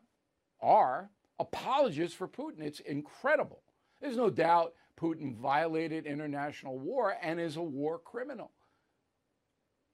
are 0.62 1.10
apologists 1.39 2.15
for 2.15 2.28
Putin. 2.28 2.62
It's 2.62 2.80
incredible. 2.80 3.62
There's 4.00 4.17
no 4.17 4.30
doubt 4.30 4.74
Putin 5.02 5.36
violated 5.36 6.06
international 6.06 6.78
war 6.78 7.16
and 7.22 7.40
is 7.40 7.56
a 7.56 7.62
war 7.62 7.98
criminal. 7.98 8.52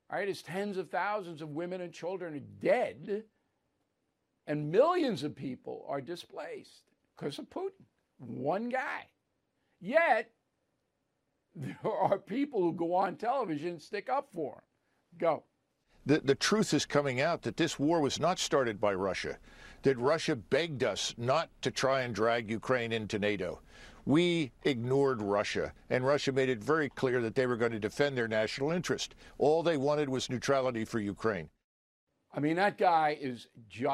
All 0.09 0.19
right, 0.19 0.27
his 0.27 0.41
tens 0.41 0.77
of 0.77 0.89
thousands 0.89 1.41
of 1.41 1.49
women 1.49 1.81
and 1.81 1.93
children 1.93 2.35
are 2.35 2.61
dead, 2.61 3.23
and 4.47 4.71
millions 4.71 5.23
of 5.23 5.35
people 5.35 5.85
are 5.87 6.01
displaced 6.01 6.83
because 7.15 7.39
of 7.39 7.49
Putin. 7.49 7.85
One 8.17 8.69
guy. 8.69 9.07
Yet, 9.79 10.31
there 11.55 11.77
are 11.83 12.17
people 12.17 12.61
who 12.61 12.73
go 12.73 12.93
on 12.93 13.15
television 13.15 13.69
and 13.69 13.81
stick 13.81 14.09
up 14.09 14.29
for 14.33 14.53
him. 14.53 14.61
Go. 15.19 15.43
The, 16.05 16.19
the 16.19 16.35
truth 16.35 16.73
is 16.73 16.85
coming 16.85 17.19
out 17.19 17.41
that 17.41 17.57
this 17.57 17.77
war 17.77 17.99
was 17.99 18.19
not 18.19 18.39
started 18.39 18.79
by 18.79 18.93
Russia, 18.93 19.37
that 19.83 19.97
Russia 19.97 20.35
begged 20.35 20.83
us 20.83 21.13
not 21.17 21.49
to 21.61 21.71
try 21.71 22.01
and 22.01 22.15
drag 22.15 22.49
Ukraine 22.49 22.93
into 22.93 23.19
NATO. 23.19 23.59
We 24.07 24.53
ignored 24.63 25.21
Russia, 25.21 25.73
and 25.89 26.05
Russia 26.05 26.31
made 26.31 26.47
it 26.47 26.63
very 26.63 26.87
clear 26.87 27.19
that 27.19 27.35
they 27.35 27.45
were 27.45 27.57
going 27.57 27.73
to 27.73 27.79
defend 27.79 28.17
their 28.17 28.29
national 28.29 28.71
interest. 28.71 29.15
All 29.37 29.61
they 29.61 29.75
wanted 29.75 30.07
was 30.07 30.29
neutrality 30.29 30.85
for 30.85 31.01
Ukraine. 31.01 31.49
I 32.33 32.39
mean, 32.39 32.55
that 32.55 32.77
guy 32.77 33.17
is, 33.19 33.47
ju- 33.67 33.89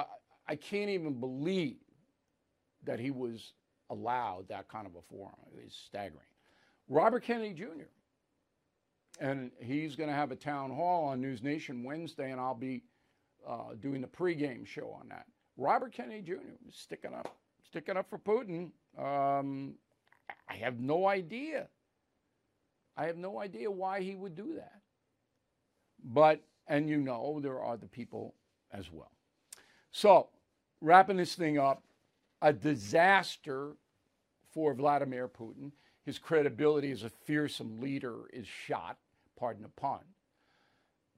I 0.48 0.56
can't 0.56 0.92
even 0.92 1.20
believe 1.20 1.78
that 2.84 3.00
he 3.00 3.10
was 3.10 3.54
allowed 3.90 4.50
that 4.50 4.68
kind 4.68 4.86
of 4.86 4.94
a 4.94 5.02
forum. 5.02 5.34
It's 5.66 5.76
staggering. 5.76 6.28
Robert 6.88 7.24
Kennedy 7.24 7.56
Jr. 7.56 7.90
and 9.20 9.50
he's 9.60 9.96
going 9.96 10.10
to 10.10 10.16
have 10.16 10.32
a 10.32 10.36
town 10.36 10.70
hall 10.70 11.06
on 11.06 11.22
News 11.22 11.42
Nation 11.42 11.84
Wednesday, 11.84 12.30
and 12.30 12.40
I'll 12.40 12.54
be 12.54 12.84
uh, 13.48 13.74
doing 13.82 14.00
the 14.00 14.08
pregame 14.08 14.64
show 14.64 14.96
on 15.02 15.10
that. 15.10 15.26
Robert 15.58 15.92
Kennedy 15.92 16.22
Jr. 16.22 16.54
sticking 16.70 17.16
up, 17.16 17.36
sticking 17.68 17.98
up 17.98 18.08
for 18.12 18.20
Putin. 18.20 18.70
Um, 18.96 19.74
I 20.50 20.56
have 20.56 20.80
no 20.80 21.08
idea. 21.08 21.68
I 22.96 23.06
have 23.06 23.18
no 23.18 23.40
idea 23.40 23.72
why 23.72 24.02
he 24.02 24.16
would 24.16 24.36
do 24.36 24.56
that. 24.56 24.82
But, 26.04 26.42
and 26.68 26.90
you 26.90 26.98
know, 26.98 27.40
there 27.42 27.60
are 27.60 27.78
the 27.78 27.88
people 27.88 28.36
as 28.72 28.92
well. 28.92 29.12
So, 29.92 30.30
wrapping 30.82 31.18
this 31.18 31.36
thing 31.36 31.58
up, 31.58 31.84
a 32.42 32.54
disaster 32.54 33.74
for 34.54 34.74
Vladimir 34.74 35.28
Putin. 35.28 35.72
His 36.06 36.20
credibility 36.20 36.92
as 36.92 37.04
a 37.04 37.10
fearsome 37.10 37.80
leader 37.80 38.24
is 38.32 38.46
shot, 38.46 38.98
pardon 39.40 39.64
the 39.64 39.70
pun. 39.70 40.02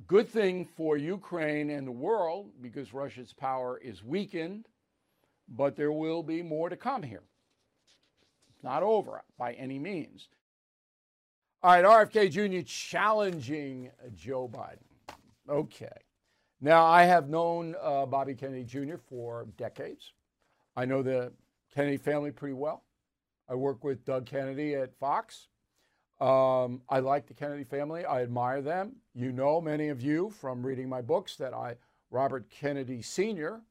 Good 0.07 0.29
thing 0.29 0.65
for 0.65 0.97
Ukraine 0.97 1.69
and 1.69 1.87
the 1.87 1.91
world 1.91 2.51
because 2.61 2.93
Russia's 2.93 3.33
power 3.33 3.77
is 3.77 4.03
weakened, 4.03 4.67
but 5.47 5.75
there 5.75 5.91
will 5.91 6.21
be 6.21 6.41
more 6.43 6.69
to 6.69 6.75
come 6.75 7.01
here. 7.01 7.23
Not 8.65 8.82
over 8.82 9.23
by 9.38 9.54
any 9.54 9.78
means. 9.78 10.28
All 11.62 11.71
right, 11.71 11.86
RFK 11.86 12.32
Jr. 12.32 12.65
challenging 12.65 13.91
Joe 14.15 14.49
Biden. 14.51 15.15
Okay. 15.47 15.88
Now, 16.62 16.84
I 16.84 17.04
have 17.04 17.30
known 17.30 17.75
uh, 17.80 18.08
Bobby 18.08 18.34
Kennedy 18.34 18.63
Jr. 18.63 18.95
for 18.97 19.45
decades. 19.56 20.13
I 20.75 20.86
know 20.86 21.04
the 21.04 21.32
Kennedy 21.75 21.97
family 21.97 22.32
pretty 22.32 22.56
well. 22.56 22.84
I 23.47 23.54
work 23.54 23.84
with 23.84 24.04
Doug 24.04 24.25
Kennedy 24.25 24.73
at 24.73 24.97
Fox. 24.97 25.47
Um, 26.19 26.82
I 26.89 27.01
like 27.01 27.28
the 27.28 27.36
Kennedy 27.36 27.65
family. 27.65 28.04
I 28.04 28.23
admire 28.23 28.63
them. 28.63 28.95
You 29.13 29.32
know, 29.32 29.62
many 29.62 29.89
of 29.89 30.01
you 30.01 30.32
from 30.32 30.65
reading 30.65 30.89
my 30.89 31.04
books, 31.04 31.36
that 31.36 31.54
I, 31.54 31.75
Robert 32.10 32.49
Kennedy 32.49 33.04
Sr., 33.04 33.62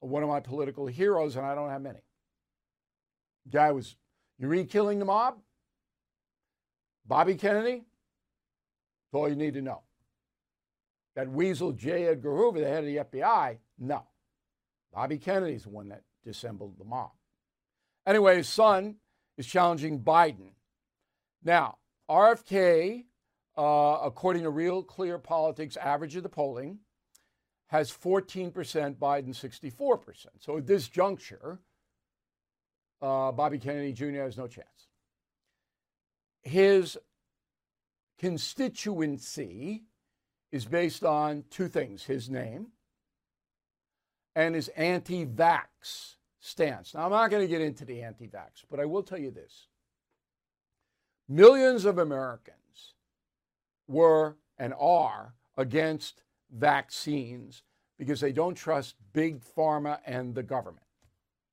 one 0.00 0.22
of 0.22 0.28
my 0.28 0.40
political 0.40 0.86
heroes, 0.86 1.36
and 1.36 1.46
I 1.46 1.54
don't 1.54 1.70
have 1.70 1.80
many. 1.80 2.02
Guy 3.50 3.72
was, 3.72 3.96
you 4.42 4.48
read 4.48 4.68
Killing 4.68 4.98
the 4.98 5.04
Mob? 5.04 5.38
Bobby 7.06 7.34
Kennedy? 7.34 7.84
That's 9.12 9.20
all 9.20 9.28
you 9.28 9.36
need 9.36 9.54
to 9.54 9.62
know. 9.62 9.82
That 11.14 11.30
weasel 11.30 11.72
J. 11.72 12.08
Edgar 12.08 12.34
Hoover, 12.34 12.60
the 12.60 12.66
head 12.66 12.84
of 12.84 12.86
the 12.86 13.18
FBI? 13.18 13.58
No. 13.78 14.04
Bobby 14.92 15.18
Kennedy's 15.18 15.64
the 15.64 15.70
one 15.70 15.88
that 15.88 16.02
dissembled 16.24 16.78
the 16.78 16.84
mob. 16.84 17.10
Anyway, 18.06 18.36
his 18.36 18.48
son 18.48 18.96
is 19.36 19.46
challenging 19.46 20.00
Biden. 20.00 20.52
Now, 21.42 21.78
RFK, 22.10 23.04
uh, 23.56 23.98
according 24.02 24.42
to 24.42 24.50
Real 24.50 24.82
Clear 24.82 25.18
Politics 25.18 25.76
average 25.76 26.16
of 26.16 26.22
the 26.22 26.28
polling, 26.28 26.78
has 27.68 27.90
14%, 27.90 28.52
Biden 28.96 29.30
64%. 29.30 30.26
So 30.38 30.58
at 30.58 30.66
this 30.66 30.88
juncture, 30.88 31.60
uh, 33.02 33.32
Bobby 33.32 33.58
Kennedy 33.58 33.92
Jr. 33.92 34.22
has 34.22 34.38
no 34.38 34.46
chance. 34.46 34.68
His 36.42 36.96
constituency 38.18 39.82
is 40.52 40.64
based 40.64 41.04
on 41.04 41.44
two 41.50 41.68
things 41.68 42.04
his 42.04 42.30
name 42.30 42.68
and 44.34 44.54
his 44.54 44.68
anti 44.68 45.26
vax 45.26 46.16
stance. 46.40 46.94
Now, 46.94 47.04
I'm 47.04 47.10
not 47.10 47.30
going 47.30 47.42
to 47.42 47.48
get 47.48 47.60
into 47.60 47.84
the 47.84 48.02
anti 48.02 48.28
vax, 48.28 48.64
but 48.70 48.80
I 48.80 48.84
will 48.84 49.02
tell 49.02 49.18
you 49.18 49.30
this 49.30 49.66
millions 51.28 51.84
of 51.84 51.98
Americans 51.98 52.94
were 53.88 54.36
and 54.58 54.74
are 54.78 55.34
against 55.56 56.22
vaccines 56.50 57.62
because 57.98 58.20
they 58.20 58.32
don't 58.32 58.54
trust 58.54 58.96
big 59.12 59.40
pharma 59.42 59.98
and 60.06 60.34
the 60.34 60.42
government. 60.42 60.81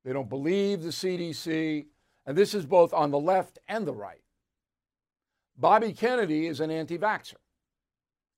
They 0.09 0.13
don't 0.13 0.27
believe 0.27 0.81
the 0.81 0.89
CDC, 0.89 1.85
and 2.25 2.35
this 2.35 2.55
is 2.55 2.65
both 2.65 2.95
on 2.95 3.11
the 3.11 3.19
left 3.19 3.59
and 3.67 3.85
the 3.85 3.93
right. 3.93 4.23
Bobby 5.55 5.93
Kennedy 5.93 6.47
is 6.47 6.61
an 6.61 6.71
anti 6.71 6.97
vaxxer. 6.97 7.35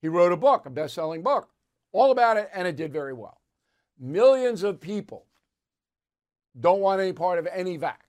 He 0.01 0.09
wrote 0.09 0.33
a 0.33 0.35
book, 0.35 0.65
a 0.65 0.69
best 0.69 0.95
selling 0.95 1.23
book, 1.23 1.47
all 1.93 2.11
about 2.11 2.35
it, 2.35 2.49
and 2.53 2.67
it 2.67 2.75
did 2.75 2.91
very 2.91 3.13
well. 3.13 3.39
Millions 3.97 4.63
of 4.63 4.81
people 4.81 5.27
don't 6.59 6.81
want 6.81 6.99
any 6.99 7.13
part 7.13 7.39
of 7.39 7.47
any 7.47 7.77
vax. 7.77 8.01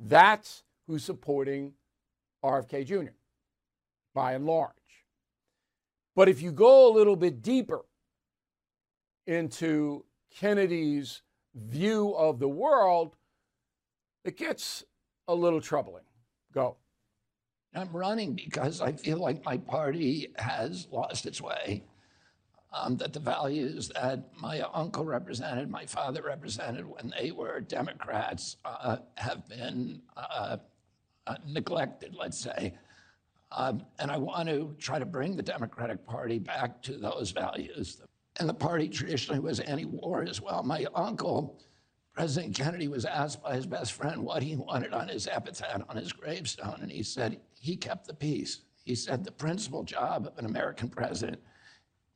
That's 0.00 0.64
who's 0.88 1.04
supporting 1.04 1.74
RFK 2.44 2.84
Jr., 2.84 3.12
by 4.16 4.32
and 4.32 4.46
large. 4.46 4.72
But 6.16 6.28
if 6.28 6.42
you 6.42 6.50
go 6.50 6.90
a 6.90 6.92
little 6.92 7.14
bit 7.14 7.40
deeper 7.40 7.84
into 9.28 10.04
Kennedy's 10.34 11.22
view 11.54 12.14
of 12.14 12.38
the 12.38 12.48
world, 12.48 13.16
it 14.24 14.36
gets 14.36 14.84
a 15.26 15.34
little 15.34 15.60
troubling. 15.60 16.04
Go. 16.52 16.76
I'm 17.74 17.92
running 17.92 18.34
because 18.34 18.80
I 18.80 18.92
feel 18.92 19.18
like 19.18 19.44
my 19.44 19.58
party 19.58 20.32
has 20.36 20.88
lost 20.90 21.26
its 21.26 21.40
way. 21.40 21.84
Um, 22.70 22.98
that 22.98 23.14
the 23.14 23.20
values 23.20 23.90
that 23.94 24.28
my 24.38 24.60
uncle 24.60 25.02
represented, 25.02 25.70
my 25.70 25.86
father 25.86 26.22
represented 26.22 26.84
when 26.86 27.14
they 27.18 27.30
were 27.30 27.60
Democrats, 27.60 28.58
uh, 28.66 28.98
have 29.16 29.48
been 29.48 30.02
uh, 30.14 30.58
uh, 31.26 31.34
neglected, 31.46 32.14
let's 32.14 32.38
say. 32.38 32.74
Um, 33.52 33.86
and 33.98 34.10
I 34.10 34.18
want 34.18 34.50
to 34.50 34.74
try 34.78 34.98
to 34.98 35.06
bring 35.06 35.34
the 35.34 35.42
Democratic 35.42 36.04
Party 36.06 36.38
back 36.38 36.82
to 36.82 36.98
those 36.98 37.30
values. 37.30 38.02
And 38.38 38.48
the 38.48 38.54
party 38.54 38.88
traditionally 38.88 39.40
was 39.40 39.60
anti 39.60 39.84
war 39.84 40.22
as 40.22 40.40
well. 40.40 40.62
My 40.62 40.86
uncle, 40.94 41.60
President 42.12 42.54
Kennedy, 42.54 42.88
was 42.88 43.04
asked 43.04 43.42
by 43.42 43.56
his 43.56 43.66
best 43.66 43.92
friend 43.92 44.22
what 44.22 44.42
he 44.42 44.56
wanted 44.56 44.92
on 44.92 45.08
his 45.08 45.26
epitaph, 45.26 45.82
on 45.88 45.96
his 45.96 46.12
gravestone, 46.12 46.78
and 46.80 46.90
he 46.90 47.02
said 47.02 47.40
he 47.58 47.76
kept 47.76 48.06
the 48.06 48.14
peace. 48.14 48.60
He 48.84 48.94
said 48.94 49.24
the 49.24 49.32
principal 49.32 49.82
job 49.82 50.26
of 50.26 50.38
an 50.38 50.46
American 50.46 50.88
president 50.88 51.40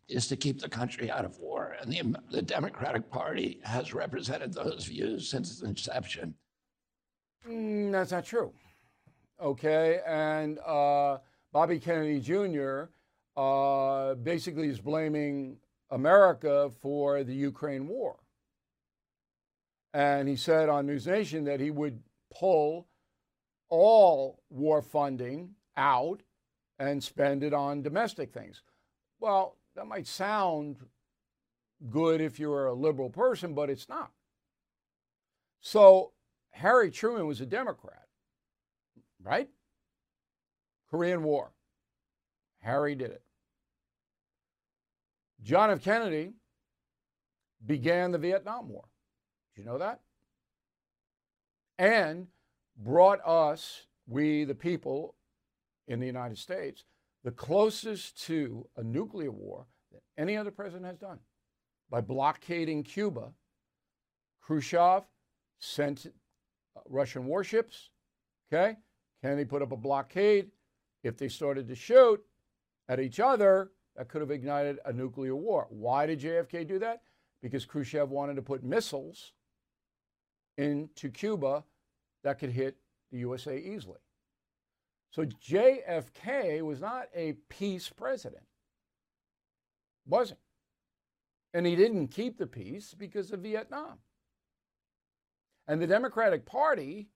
is 0.08 0.28
to 0.28 0.36
keep 0.36 0.60
the 0.60 0.68
country 0.68 1.10
out 1.10 1.24
of 1.24 1.38
war. 1.38 1.76
And 1.80 1.92
the, 1.92 2.20
the 2.30 2.42
Democratic 2.42 3.10
Party 3.10 3.60
has 3.64 3.94
represented 3.94 4.52
those 4.52 4.84
views 4.84 5.28
since 5.28 5.50
its 5.50 5.62
inception. 5.62 6.34
Mm, 7.48 7.92
that's 7.92 8.12
not 8.12 8.24
true. 8.24 8.52
Okay. 9.40 10.00
And 10.06 10.58
uh, 10.60 11.18
Bobby 11.52 11.78
Kennedy 11.78 12.20
Jr. 12.20 12.84
Uh, 13.36 14.14
basically 14.14 14.68
is 14.68 14.78
blaming 14.78 15.56
America 15.92 16.70
for 16.80 17.22
the 17.22 17.34
Ukraine 17.34 17.86
war. 17.86 18.16
And 19.92 20.26
he 20.26 20.36
said 20.36 20.70
on 20.70 20.86
News 20.86 21.06
Nation 21.06 21.44
that 21.44 21.60
he 21.60 21.70
would 21.70 22.00
pull 22.34 22.88
all 23.68 24.42
war 24.48 24.80
funding 24.80 25.50
out 25.76 26.22
and 26.78 27.04
spend 27.04 27.44
it 27.44 27.52
on 27.52 27.82
domestic 27.82 28.32
things. 28.32 28.62
Well, 29.20 29.58
that 29.76 29.86
might 29.86 30.06
sound 30.06 30.78
good 31.90 32.20
if 32.22 32.40
you're 32.40 32.66
a 32.66 32.74
liberal 32.74 33.10
person, 33.10 33.54
but 33.54 33.68
it's 33.68 33.88
not. 33.88 34.12
So 35.60 36.12
Harry 36.52 36.90
Truman 36.90 37.26
was 37.26 37.40
a 37.40 37.46
Democrat, 37.46 38.08
right? 39.22 39.50
Korean 40.90 41.22
War. 41.22 41.52
Harry 42.60 42.94
did 42.94 43.10
it. 43.10 43.22
John 45.42 45.70
F. 45.70 45.82
Kennedy 45.82 46.32
began 47.66 48.12
the 48.12 48.18
Vietnam 48.18 48.68
War. 48.68 48.84
Did 49.54 49.62
you 49.62 49.66
know 49.66 49.78
that? 49.78 50.00
And 51.78 52.28
brought 52.76 53.20
us, 53.26 53.86
we 54.06 54.44
the 54.44 54.54
people 54.54 55.16
in 55.88 56.00
the 56.00 56.06
United 56.06 56.38
States, 56.38 56.84
the 57.24 57.30
closest 57.30 58.22
to 58.26 58.66
a 58.76 58.82
nuclear 58.82 59.30
war 59.30 59.66
that 59.90 60.02
any 60.16 60.36
other 60.36 60.50
president 60.50 60.86
has 60.86 60.96
done 60.96 61.18
by 61.90 62.00
blockading 62.00 62.82
Cuba. 62.82 63.32
Khrushchev 64.40 65.04
sent 65.58 66.06
uh, 66.76 66.80
Russian 66.88 67.26
warships. 67.26 67.90
Okay. 68.52 68.76
Kennedy 69.22 69.44
put 69.44 69.62
up 69.62 69.72
a 69.72 69.76
blockade. 69.76 70.50
If 71.04 71.16
they 71.16 71.28
started 71.28 71.68
to 71.68 71.74
shoot 71.74 72.20
at 72.88 73.00
each 73.00 73.20
other, 73.20 73.70
that 73.96 74.08
could 74.08 74.20
have 74.20 74.30
ignited 74.30 74.78
a 74.84 74.92
nuclear 74.92 75.36
war. 75.36 75.66
Why 75.70 76.06
did 76.06 76.20
JFK 76.20 76.66
do 76.66 76.78
that? 76.78 77.02
Because 77.42 77.64
Khrushchev 77.64 78.10
wanted 78.10 78.36
to 78.36 78.42
put 78.42 78.62
missiles 78.62 79.32
into 80.56 81.10
Cuba 81.10 81.64
that 82.24 82.38
could 82.38 82.50
hit 82.50 82.76
the 83.10 83.18
USA 83.18 83.58
easily. 83.58 83.98
So 85.10 85.24
JFK 85.24 86.62
was 86.62 86.80
not 86.80 87.08
a 87.14 87.34
peace 87.48 87.90
president. 87.90 88.44
Wasn't. 90.06 90.40
And 91.52 91.66
he 91.66 91.76
didn't 91.76 92.08
keep 92.08 92.38
the 92.38 92.46
peace 92.46 92.94
because 92.94 93.30
of 93.30 93.40
Vietnam. 93.40 93.98
And 95.68 95.80
the 95.80 95.86
Democratic 95.86 96.46
Party 96.46 97.08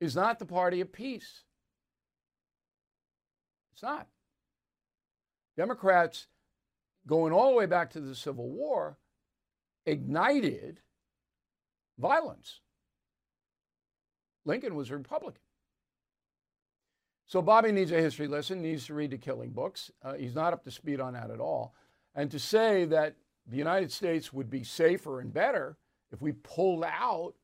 is 0.00 0.16
not 0.16 0.38
the 0.38 0.46
party 0.46 0.80
of 0.80 0.92
peace. 0.92 1.44
It's 3.72 3.82
not. 3.82 4.08
Democrats, 5.58 6.28
going 7.04 7.32
all 7.32 7.50
the 7.50 7.56
way 7.56 7.66
back 7.66 7.90
to 7.90 8.00
the 8.00 8.14
Civil 8.14 8.48
War, 8.48 8.96
ignited 9.84 10.78
violence. 11.98 12.60
Lincoln 14.44 14.76
was 14.76 14.88
a 14.90 14.96
Republican. 14.96 15.42
So 17.26 17.42
Bobby 17.42 17.72
needs 17.72 17.90
a 17.90 18.00
history 18.00 18.28
lesson, 18.28 18.62
needs 18.62 18.86
to 18.86 18.94
read 18.94 19.10
the 19.10 19.18
killing 19.18 19.50
books. 19.50 19.90
Uh, 20.00 20.14
he's 20.14 20.34
not 20.34 20.52
up 20.52 20.62
to 20.62 20.70
speed 20.70 21.00
on 21.00 21.14
that 21.14 21.28
at 21.30 21.40
all. 21.40 21.74
And 22.14 22.30
to 22.30 22.38
say 22.38 22.84
that 22.84 23.16
the 23.44 23.56
United 23.56 23.90
States 23.90 24.32
would 24.32 24.48
be 24.48 24.62
safer 24.62 25.20
and 25.20 25.34
better 25.34 25.76
if 26.12 26.22
we 26.22 26.32
pulled 26.32 26.84
out 26.84 27.34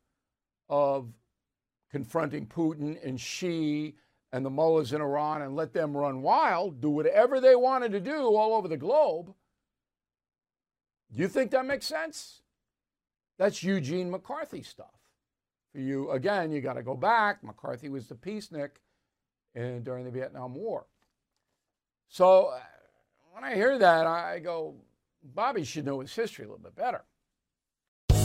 of 0.68 1.12
confronting 1.90 2.46
Putin 2.46 2.96
and 3.04 3.20
Xi 3.20 3.96
and 4.34 4.44
the 4.44 4.50
mullahs 4.50 4.92
in 4.92 5.00
Iran 5.00 5.42
and 5.42 5.54
let 5.54 5.72
them 5.72 5.96
run 5.96 6.20
wild, 6.20 6.80
do 6.80 6.90
whatever 6.90 7.40
they 7.40 7.54
wanted 7.54 7.92
to 7.92 8.00
do 8.00 8.34
all 8.34 8.54
over 8.54 8.66
the 8.66 8.76
globe. 8.76 9.32
You 11.08 11.28
think 11.28 11.52
that 11.52 11.64
makes 11.64 11.86
sense? 11.86 12.42
That's 13.38 13.62
Eugene 13.62 14.10
McCarthy 14.10 14.64
stuff. 14.64 14.98
For 15.70 15.78
you, 15.78 16.10
again, 16.10 16.50
you 16.50 16.60
got 16.60 16.72
to 16.72 16.82
go 16.82 16.96
back. 16.96 17.44
McCarthy 17.44 17.88
was 17.88 18.08
the 18.08 18.16
peacenik 18.16 18.70
in, 19.54 19.84
during 19.84 20.04
the 20.04 20.10
Vietnam 20.10 20.56
War. 20.56 20.86
So 22.08 22.52
when 23.30 23.44
I 23.44 23.54
hear 23.54 23.78
that, 23.78 24.08
I 24.08 24.40
go, 24.40 24.74
Bobby 25.22 25.62
should 25.62 25.84
know 25.84 26.00
his 26.00 26.12
history 26.12 26.44
a 26.44 26.48
little 26.48 26.60
bit 26.60 26.74
better. 26.74 27.04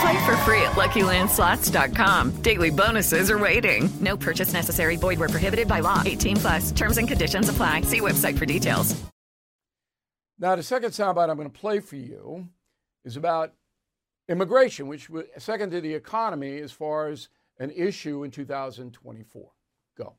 Play 0.00 0.26
for 0.26 0.36
free 0.38 0.62
at 0.62 0.72
LuckyLandSlots.com. 0.72 2.42
Daily 2.42 2.70
bonuses 2.70 3.30
are 3.30 3.38
waiting. 3.38 3.88
No 4.00 4.16
purchase 4.16 4.52
necessary. 4.52 4.96
Void 4.96 5.18
where 5.18 5.28
prohibited 5.28 5.68
by 5.68 5.80
law. 5.80 6.02
18 6.04 6.36
plus. 6.36 6.72
Terms 6.72 6.98
and 6.98 7.08
conditions 7.08 7.48
apply. 7.48 7.82
See 7.82 8.00
website 8.00 8.36
for 8.36 8.46
details. 8.46 9.00
Now, 10.38 10.54
the 10.54 10.62
second 10.62 10.90
soundbite 10.90 11.30
I'm 11.30 11.36
going 11.36 11.50
to 11.50 11.58
play 11.58 11.80
for 11.80 11.96
you 11.96 12.48
is 13.04 13.16
about 13.16 13.54
immigration, 14.28 14.86
which 14.86 15.08
was 15.08 15.24
second 15.38 15.70
to 15.70 15.80
the 15.80 15.94
economy 15.94 16.58
as 16.58 16.72
far 16.72 17.08
as 17.08 17.28
an 17.58 17.70
issue 17.70 18.22
in 18.24 18.30
2024. 18.30 19.50
Go. 19.96 20.14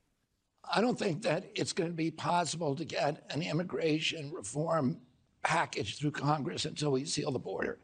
I 0.74 0.82
don't 0.82 0.98
think 0.98 1.22
that 1.24 1.46
it's 1.54 1.74
going 1.74 1.90
to 1.90 1.96
be 1.96 2.10
possible 2.10 2.76
to 2.76 2.84
get 2.84 3.24
an 3.30 3.44
immigration 3.44 4.32
reform 4.32 5.02
package 5.44 5.98
through 5.98 6.12
Congress 6.12 6.66
until 6.66 6.92
we 6.92 7.06
seal 7.06 7.32
the 7.32 7.40
border, 7.40 7.78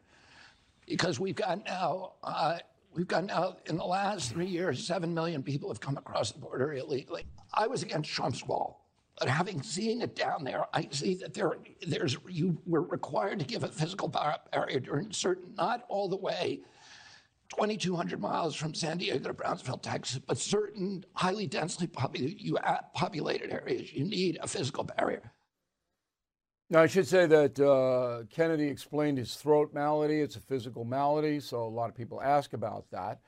because 0.86 1.20
we've 1.20 1.34
got 1.34 1.64
now 1.64 2.12
uh, 2.22 2.58
we've 2.94 3.08
got 3.08 3.24
now 3.24 3.56
in 3.66 3.76
the 3.76 3.84
last 3.84 4.32
three 4.32 4.46
years, 4.46 4.86
seven 4.86 5.12
million 5.12 5.42
people 5.42 5.68
have 5.68 5.80
come 5.80 5.96
across 5.96 6.32
the 6.32 6.38
border 6.38 6.74
illegally. 6.74 7.26
I 7.52 7.66
was 7.66 7.82
against 7.82 8.10
Trump's 8.10 8.44
wall. 8.46 8.80
But 9.18 9.28
having 9.28 9.62
seen 9.62 10.02
it 10.02 10.16
down 10.16 10.42
there, 10.42 10.64
I 10.72 10.88
see 10.90 11.14
that 11.16 11.34
there, 11.34 11.58
there's 11.86 12.16
you 12.28 12.60
were 12.66 12.82
required 12.82 13.38
to 13.38 13.44
give 13.44 13.62
a 13.62 13.68
physical 13.68 14.08
barrier 14.08 14.80
during 14.80 15.12
certain, 15.12 15.54
not 15.54 15.84
all 15.88 16.08
the 16.08 16.16
way, 16.16 16.62
2,200 17.50 18.20
miles 18.20 18.56
from 18.56 18.74
San 18.74 18.98
Diego 18.98 19.28
to 19.28 19.32
Brownsville, 19.32 19.78
Texas, 19.78 20.18
but 20.18 20.38
certain 20.38 21.04
highly 21.12 21.46
densely 21.46 21.86
populated 21.86 23.52
areas, 23.52 23.92
you 23.92 24.04
need 24.04 24.38
a 24.42 24.48
physical 24.48 24.82
barrier. 24.82 25.30
Now, 26.74 26.82
I 26.82 26.88
should 26.88 27.06
say 27.06 27.26
that 27.26 27.60
uh, 27.60 28.24
Kennedy 28.34 28.66
explained 28.66 29.16
his 29.16 29.36
throat 29.36 29.72
malady. 29.72 30.20
It's 30.20 30.34
a 30.34 30.40
physical 30.40 30.84
malady, 30.84 31.38
so 31.38 31.62
a 31.62 31.68
lot 31.68 31.88
of 31.88 31.94
people 31.94 32.20
ask 32.20 32.52
about 32.52 32.90
that. 32.90 33.20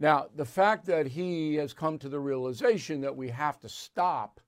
Now, 0.00 0.26
the 0.34 0.44
fact 0.44 0.86
that 0.86 1.06
he 1.06 1.54
has 1.54 1.72
come 1.72 1.98
to 2.00 2.08
the 2.08 2.18
realization 2.18 3.02
that 3.02 3.14
we 3.14 3.28
have 3.28 3.60
to 3.60 3.68
stop 3.68 4.40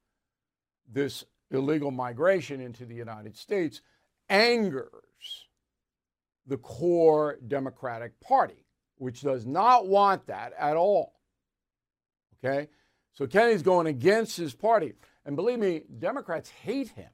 this 0.92 1.24
illegal 1.53 1.92
migration 1.92 2.61
into 2.61 2.84
the 2.84 2.94
United 2.96 3.36
States 3.36 3.82
angers 4.28 5.46
the 6.44 6.57
core 6.57 7.38
Democratic 7.46 8.18
Party, 8.18 8.66
which 8.96 9.20
does 9.20 9.46
not 9.46 9.86
want 9.86 10.26
that 10.26 10.55
at 10.59 10.76
all. 10.76 11.20
Okay? 12.42 12.66
So 13.12 13.28
Kennedy's 13.28 13.62
going 13.62 13.86
against 13.86 14.36
his 14.36 14.55
party. 14.55 14.94
And 15.24 15.36
believe 15.36 15.61
me, 15.61 15.84
Democrats 16.01 16.51
hate 16.51 16.88
him 16.88 17.11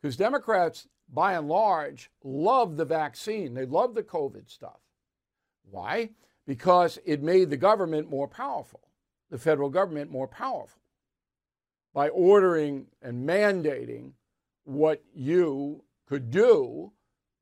because 0.00 0.16
Democrats, 0.16 0.86
by 1.12 1.34
and 1.34 1.48
large, 1.48 2.10
love 2.22 2.76
the 2.76 2.84
vaccine. 2.84 3.54
They 3.54 3.66
love 3.66 3.94
the 3.94 4.02
COVID 4.02 4.50
stuff. 4.50 4.80
Why? 5.70 6.10
Because 6.46 6.98
it 7.04 7.22
made 7.22 7.50
the 7.50 7.56
government 7.56 8.10
more 8.10 8.28
powerful, 8.28 8.88
the 9.30 9.38
federal 9.38 9.70
government 9.70 10.10
more 10.10 10.28
powerful 10.28 10.80
by 11.92 12.08
ordering 12.10 12.86
and 13.02 13.28
mandating 13.28 14.12
what 14.64 15.02
you 15.14 15.82
could 16.06 16.30
do 16.30 16.92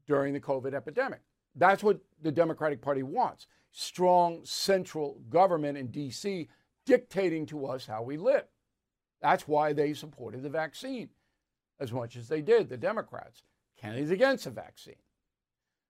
during 0.07 0.33
the 0.33 0.41
COVID 0.41 0.75
epidemic. 0.75 1.21
That's 1.55 1.83
what 1.83 2.01
the 2.23 2.33
Democratic 2.33 2.81
Party 2.81 3.03
wants 3.03 3.47
strong 3.77 4.41
central 4.45 5.21
government 5.29 5.77
in 5.77 5.89
D.C. 5.89 6.49
dictating 6.87 7.45
to 7.47 7.67
us 7.67 7.87
how 7.87 8.03
we 8.03 8.17
live. 8.17 8.45
That's 9.21 9.49
why 9.49 9.73
they 9.73 9.95
supported 9.95 10.45
the 10.45 10.49
vaccine 10.49 11.09
as 11.81 11.93
much 11.93 12.17
as 12.17 12.29
they 12.29 12.41
did, 12.41 12.69
the 12.69 12.77
Democrats. 12.77 13.43
Kennedy's 13.81 14.11
against 14.11 14.45
the 14.45 14.51
vaccine. 14.51 14.95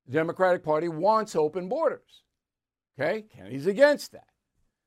The 0.06 0.12
Democratic 0.12 0.62
Party 0.62 0.88
wants 0.88 1.36
open 1.36 1.68
borders. 1.68 2.22
Okay? 2.98 3.22
Kennedy's 3.22 3.66
against 3.66 4.12
that. 4.12 4.28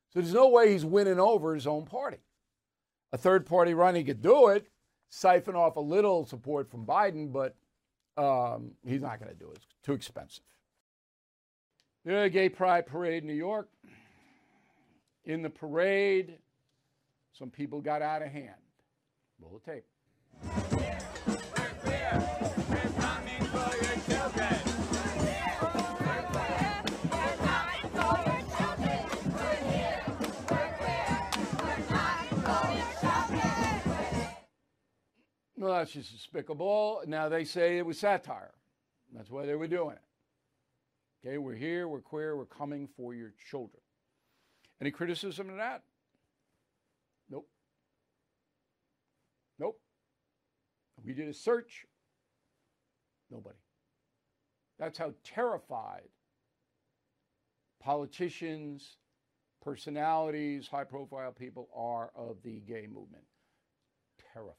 So 0.10 0.22
there's 0.22 0.34
no 0.34 0.50
way 0.50 0.72
he's 0.72 0.86
winning 0.86 1.20
over 1.20 1.54
his 1.54 1.68
own 1.68 1.86
party 1.86 2.18
a 3.12 3.18
third 3.18 3.46
party 3.46 3.74
run, 3.74 3.96
he 3.96 4.04
could 4.04 4.22
do 4.22 4.50
it, 4.50 4.68
siphon 5.10 5.56
off 5.56 5.76
a 5.76 5.82
little 5.82 6.26
support 6.26 6.70
from 6.70 6.86
Biden, 6.86 7.32
but 7.32 7.56
um, 8.22 8.72
he's 8.86 9.02
not 9.02 9.20
going 9.20 9.32
to 9.32 9.38
do 9.38 9.50
it. 9.50 9.58
It's 9.58 9.66
too 9.84 9.94
expensive. 9.94 10.44
The 12.06 12.30
Gay 12.32 12.50
Pride 12.50 12.86
Parade 12.86 13.24
in 13.24 13.28
New 13.28 13.34
York. 13.34 13.70
In 15.26 15.42
the 15.42 15.50
parade, 15.50 16.38
some 17.34 17.50
people 17.50 17.82
got 17.82 18.02
out 18.02 18.22
of 18.22 18.32
hand. 18.32 18.56
Roll 19.42 19.62
the 19.64 19.72
tape. 19.72 19.84
Well, 35.60 35.80
that's 35.80 35.92
just 35.92 36.12
despicable. 36.12 37.02
Now 37.08 37.30
they 37.30 37.44
say 37.44 37.78
it 37.78 37.86
was 37.86 37.98
satire. 37.98 38.54
That's 39.14 39.30
why 39.30 39.46
they 39.46 39.56
were 39.56 39.68
doing 39.68 39.96
it. 39.96 41.28
Okay, 41.28 41.38
we're 41.40 41.56
here, 41.56 41.88
we're 41.88 42.00
queer, 42.00 42.38
we're 42.38 42.46
coming 42.46 42.88
for 42.96 43.14
your 43.14 43.34
children. 43.50 43.82
Any 44.80 44.92
criticism 44.92 45.50
of 45.50 45.58
that? 45.58 45.82
We 51.08 51.14
did 51.14 51.30
a 51.30 51.34
search. 51.34 51.86
Nobody. 53.32 53.56
That's 54.78 54.98
how 54.98 55.14
terrified 55.24 56.10
politicians, 57.82 58.98
personalities, 59.64 60.68
high 60.68 60.84
profile 60.84 61.32
people 61.32 61.70
are 61.74 62.12
of 62.14 62.36
the 62.44 62.60
gay 62.60 62.88
movement. 62.88 63.24
Terrified. 64.34 64.56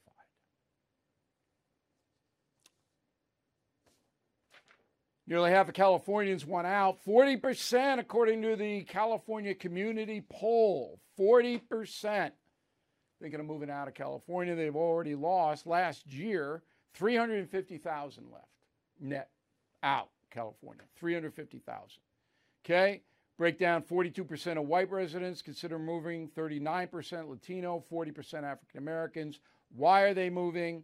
Nearly 5.26 5.50
half 5.50 5.68
of 5.68 5.74
Californians 5.74 6.46
want 6.46 6.66
out. 6.66 6.96
40%, 7.06 7.98
according 7.98 8.40
to 8.40 8.56
the 8.56 8.84
California 8.84 9.54
Community 9.54 10.22
Poll. 10.32 10.98
40% 11.20 12.30
thinking 13.20 13.40
of 13.40 13.46
moving 13.46 13.70
out 13.70 13.88
of 13.88 13.94
California. 13.94 14.54
They've 14.54 14.74
already 14.74 15.14
lost 15.14 15.66
last 15.66 16.06
year 16.06 16.62
350,000 16.94 18.24
left 18.32 18.44
net 19.00 19.30
out 19.82 20.08
California. 20.30 20.82
350,000. 20.96 22.00
Okay? 22.64 23.02
Breakdown 23.36 23.82
42% 23.82 24.58
of 24.58 24.66
white 24.66 24.90
residents 24.90 25.42
consider 25.42 25.78
moving, 25.78 26.28
39% 26.36 27.28
Latino, 27.28 27.82
40% 27.90 28.42
African 28.42 28.78
Americans. 28.78 29.38
Why 29.76 30.02
are 30.02 30.14
they 30.14 30.28
moving? 30.28 30.82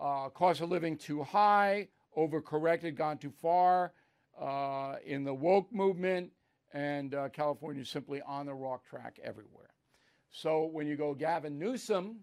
Uh, 0.00 0.30
cost 0.30 0.60
of 0.62 0.70
living 0.70 0.96
too 0.96 1.22
high, 1.22 1.88
overcorrected, 2.16 2.94
gone 2.94 3.18
too 3.18 3.32
far 3.42 3.92
uh, 4.40 4.96
in 5.04 5.24
the 5.24 5.34
woke 5.34 5.72
movement, 5.72 6.30
and 6.72 7.14
uh, 7.14 7.28
California 7.28 7.82
is 7.82 7.90
simply 7.90 8.22
on 8.22 8.46
the 8.46 8.54
rock 8.54 8.84
track 8.88 9.18
everywhere. 9.22 9.67
So 10.30 10.64
when 10.64 10.86
you 10.86 10.96
go 10.96 11.14
Gavin 11.14 11.58
Newsom, 11.58 12.16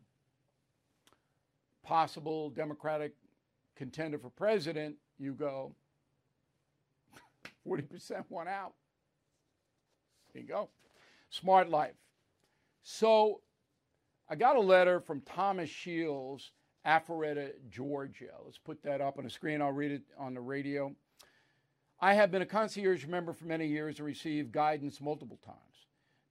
possible 1.83 2.49
Democratic 2.49 3.13
contender 3.75 4.17
for 4.17 4.29
president, 4.29 4.95
you 5.17 5.33
go 5.33 5.73
40% 7.67 8.25
want 8.29 8.49
out. 8.49 8.73
There 10.33 10.41
you 10.41 10.47
go. 10.47 10.69
Smart 11.29 11.69
life. 11.69 11.95
So 12.83 13.41
I 14.29 14.35
got 14.35 14.55
a 14.55 14.61
letter 14.61 14.99
from 14.99 15.21
Thomas 15.21 15.69
Shields, 15.69 16.51
Alpharetta, 16.85 17.51
Georgia. 17.69 18.31
Let's 18.43 18.57
put 18.57 18.83
that 18.83 19.01
up 19.01 19.17
on 19.17 19.23
the 19.23 19.29
screen. 19.29 19.61
I'll 19.61 19.71
read 19.71 19.91
it 19.91 20.03
on 20.17 20.33
the 20.33 20.41
radio. 20.41 20.95
I 21.99 22.13
have 22.13 22.31
been 22.31 22.41
a 22.41 22.45
concierge 22.45 23.05
member 23.05 23.33
for 23.33 23.45
many 23.45 23.67
years 23.67 23.99
and 23.99 24.05
received 24.05 24.51
guidance 24.51 24.99
multiple 24.99 25.39
times. 25.45 25.74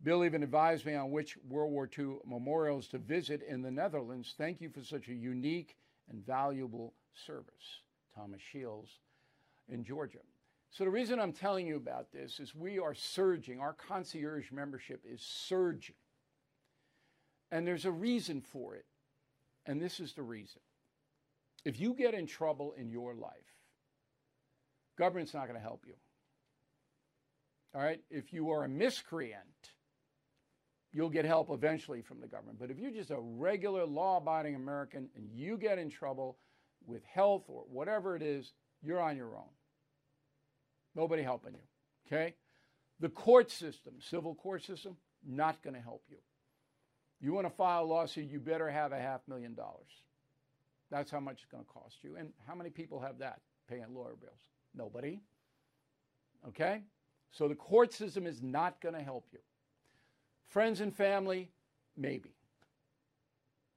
Bill 0.04 0.24
even 0.24 0.42
advised 0.42 0.84
me 0.84 0.94
on 0.94 1.10
which 1.10 1.38
World 1.48 1.72
War 1.72 1.88
II 1.98 2.18
memorials 2.26 2.86
to 2.88 2.98
visit 2.98 3.42
in 3.42 3.62
the 3.62 3.70
Netherlands. 3.70 4.34
Thank 4.36 4.60
you 4.60 4.68
for 4.68 4.82
such 4.82 5.08
a 5.08 5.14
unique 5.14 5.76
and 6.10 6.24
valuable 6.24 6.92
service. 7.14 7.80
Thomas 8.14 8.40
Shields 8.40 8.90
in 9.68 9.82
Georgia. 9.82 10.18
So, 10.70 10.84
the 10.84 10.90
reason 10.90 11.18
I'm 11.18 11.32
telling 11.32 11.66
you 11.66 11.76
about 11.76 12.12
this 12.12 12.38
is 12.38 12.54
we 12.54 12.78
are 12.78 12.94
surging. 12.94 13.60
Our 13.60 13.72
concierge 13.72 14.50
membership 14.52 15.02
is 15.10 15.22
surging. 15.22 15.96
And 17.50 17.66
there's 17.66 17.84
a 17.84 17.92
reason 17.92 18.40
for 18.40 18.74
it. 18.74 18.84
And 19.66 19.80
this 19.80 20.00
is 20.00 20.12
the 20.12 20.22
reason. 20.22 20.60
If 21.64 21.80
you 21.80 21.94
get 21.94 22.12
in 22.12 22.26
trouble 22.26 22.74
in 22.76 22.90
your 22.90 23.14
life, 23.14 23.32
government's 24.98 25.32
not 25.32 25.46
going 25.46 25.58
to 25.58 25.62
help 25.62 25.84
you. 25.86 25.94
All 27.74 27.80
right? 27.80 28.00
If 28.10 28.32
you 28.32 28.50
are 28.50 28.64
a 28.64 28.68
miscreant, 28.68 29.70
you'll 30.94 31.10
get 31.10 31.24
help 31.24 31.50
eventually 31.50 32.00
from 32.00 32.20
the 32.20 32.26
government. 32.26 32.58
But 32.58 32.70
if 32.70 32.78
you're 32.78 32.92
just 32.92 33.10
a 33.10 33.18
regular 33.18 33.84
law 33.84 34.18
abiding 34.18 34.54
American 34.54 35.08
and 35.16 35.28
you 35.34 35.58
get 35.58 35.78
in 35.78 35.90
trouble 35.90 36.38
with 36.86 37.04
health 37.04 37.44
or 37.48 37.64
whatever 37.68 38.14
it 38.14 38.22
is, 38.22 38.52
you're 38.80 39.00
on 39.00 39.16
your 39.16 39.36
own. 39.36 39.50
Nobody 40.94 41.22
helping 41.22 41.54
you. 41.54 41.60
Okay? 42.06 42.34
The 43.00 43.08
court 43.08 43.50
system, 43.50 43.94
civil 43.98 44.36
court 44.36 44.64
system, 44.64 44.96
not 45.26 45.62
going 45.62 45.74
to 45.74 45.82
help 45.82 46.04
you. 46.08 46.18
You 47.20 47.32
want 47.32 47.46
to 47.46 47.52
file 47.52 47.82
a 47.82 47.86
lawsuit, 47.86 48.30
you 48.30 48.38
better 48.38 48.70
have 48.70 48.92
a 48.92 48.98
half 48.98 49.20
million 49.26 49.54
dollars. 49.54 49.90
That's 50.90 51.10
how 51.10 51.20
much 51.20 51.38
it's 51.42 51.50
going 51.50 51.64
to 51.64 51.70
cost 51.70 52.04
you. 52.04 52.16
And 52.16 52.28
how 52.46 52.54
many 52.54 52.70
people 52.70 53.00
have 53.00 53.18
that 53.18 53.40
paying 53.68 53.92
lawyer 53.92 54.14
bills? 54.20 54.38
Nobody. 54.76 55.20
Okay? 56.48 56.82
So 57.32 57.48
the 57.48 57.54
court 57.56 57.92
system 57.92 58.26
is 58.26 58.42
not 58.42 58.80
going 58.80 58.94
to 58.94 59.02
help 59.02 59.26
you. 59.32 59.40
Friends 60.48 60.80
and 60.80 60.94
family, 60.94 61.50
maybe. 61.96 62.34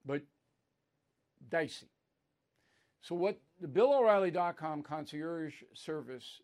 But 0.06 0.22
dicey. 1.50 1.90
So, 3.02 3.16
what 3.16 3.40
the 3.62 3.68
BillO'Reilly.com 3.68 4.84
concierge 4.84 5.54
service 5.74 6.42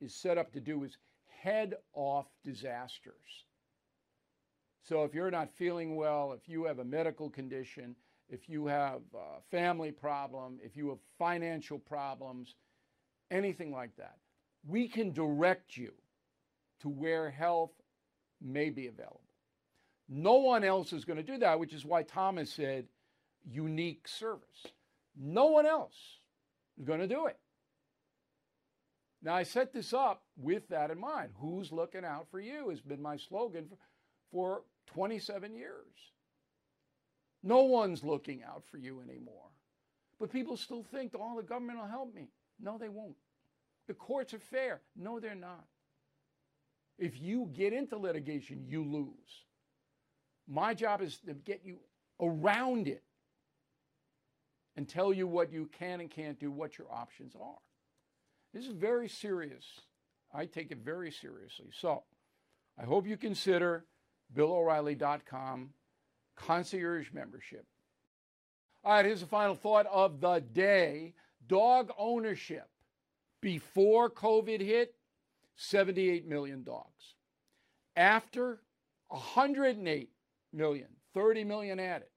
is 0.00 0.14
set 0.14 0.38
up 0.38 0.52
to 0.52 0.60
do 0.60 0.84
is 0.84 0.96
head 1.42 1.74
off 1.92 2.26
disasters. 2.44 3.44
So, 4.82 5.04
if 5.04 5.14
you're 5.14 5.30
not 5.30 5.50
feeling 5.52 5.96
well, 5.96 6.32
if 6.32 6.48
you 6.48 6.64
have 6.64 6.78
a 6.78 6.84
medical 6.84 7.28
condition, 7.30 7.96
if 8.28 8.48
you 8.48 8.66
have 8.66 9.02
a 9.14 9.40
family 9.50 9.92
problem, 9.92 10.58
if 10.62 10.76
you 10.76 10.88
have 10.88 10.98
financial 11.18 11.78
problems, 11.78 12.54
anything 13.30 13.72
like 13.72 13.94
that, 13.96 14.16
we 14.66 14.88
can 14.88 15.12
direct 15.12 15.76
you 15.76 15.92
to 16.80 16.88
where 16.88 17.30
health 17.30 17.72
may 18.40 18.70
be 18.70 18.86
available. 18.86 19.23
No 20.08 20.34
one 20.34 20.64
else 20.64 20.92
is 20.92 21.04
going 21.04 21.16
to 21.16 21.22
do 21.22 21.38
that, 21.38 21.58
which 21.58 21.72
is 21.72 21.84
why 21.84 22.02
Thomas 22.02 22.52
said 22.52 22.86
unique 23.50 24.06
service. 24.06 24.66
No 25.16 25.46
one 25.46 25.66
else 25.66 25.96
is 26.78 26.84
going 26.84 27.00
to 27.00 27.06
do 27.06 27.26
it. 27.26 27.38
Now, 29.22 29.34
I 29.34 29.42
set 29.42 29.72
this 29.72 29.94
up 29.94 30.22
with 30.36 30.68
that 30.68 30.90
in 30.90 31.00
mind. 31.00 31.30
Who's 31.36 31.72
looking 31.72 32.04
out 32.04 32.26
for 32.30 32.40
you 32.40 32.68
has 32.68 32.80
been 32.80 33.00
my 33.00 33.16
slogan 33.16 33.66
for, 33.70 33.78
for 34.30 34.62
27 34.92 35.56
years. 35.56 36.12
No 37.42 37.62
one's 37.62 38.04
looking 38.04 38.42
out 38.42 38.64
for 38.70 38.76
you 38.76 39.00
anymore. 39.00 39.48
But 40.20 40.30
people 40.30 40.56
still 40.56 40.82
think, 40.82 41.12
oh, 41.18 41.36
the 41.36 41.42
government 41.42 41.78
will 41.78 41.86
help 41.86 42.14
me. 42.14 42.28
No, 42.60 42.76
they 42.78 42.88
won't. 42.88 43.16
The 43.86 43.94
courts 43.94 44.34
are 44.34 44.38
fair. 44.38 44.80
No, 44.96 45.20
they're 45.20 45.34
not. 45.34 45.64
If 46.98 47.20
you 47.20 47.50
get 47.52 47.72
into 47.72 47.98
litigation, 47.98 48.64
you 48.68 48.84
lose. 48.84 49.44
My 50.46 50.74
job 50.74 51.02
is 51.02 51.18
to 51.26 51.34
get 51.34 51.62
you 51.64 51.78
around 52.20 52.88
it 52.88 53.02
and 54.76 54.88
tell 54.88 55.12
you 55.12 55.26
what 55.26 55.52
you 55.52 55.68
can 55.78 56.00
and 56.00 56.10
can't 56.10 56.38
do, 56.38 56.50
what 56.50 56.78
your 56.78 56.92
options 56.92 57.34
are. 57.40 57.58
This 58.52 58.66
is 58.66 58.72
very 58.72 59.08
serious. 59.08 59.64
I 60.32 60.46
take 60.46 60.70
it 60.70 60.78
very 60.78 61.10
seriously. 61.10 61.68
So 61.72 62.02
I 62.78 62.84
hope 62.84 63.06
you 63.06 63.16
consider 63.16 63.84
BillO'Reilly.com 64.34 65.70
concierge 66.36 67.12
membership. 67.12 67.66
All 68.84 68.92
right, 68.92 69.04
here's 69.04 69.20
the 69.20 69.26
final 69.26 69.54
thought 69.54 69.86
of 69.86 70.20
the 70.20 70.40
day 70.52 71.14
dog 71.46 71.90
ownership. 71.98 72.68
Before 73.40 74.10
COVID 74.10 74.60
hit, 74.60 74.94
78 75.56 76.26
million 76.26 76.62
dogs. 76.62 77.14
After, 77.96 78.60
108 79.08 80.10
million, 80.54 80.88
30 81.14 81.44
million 81.44 81.80
added. 81.80 82.08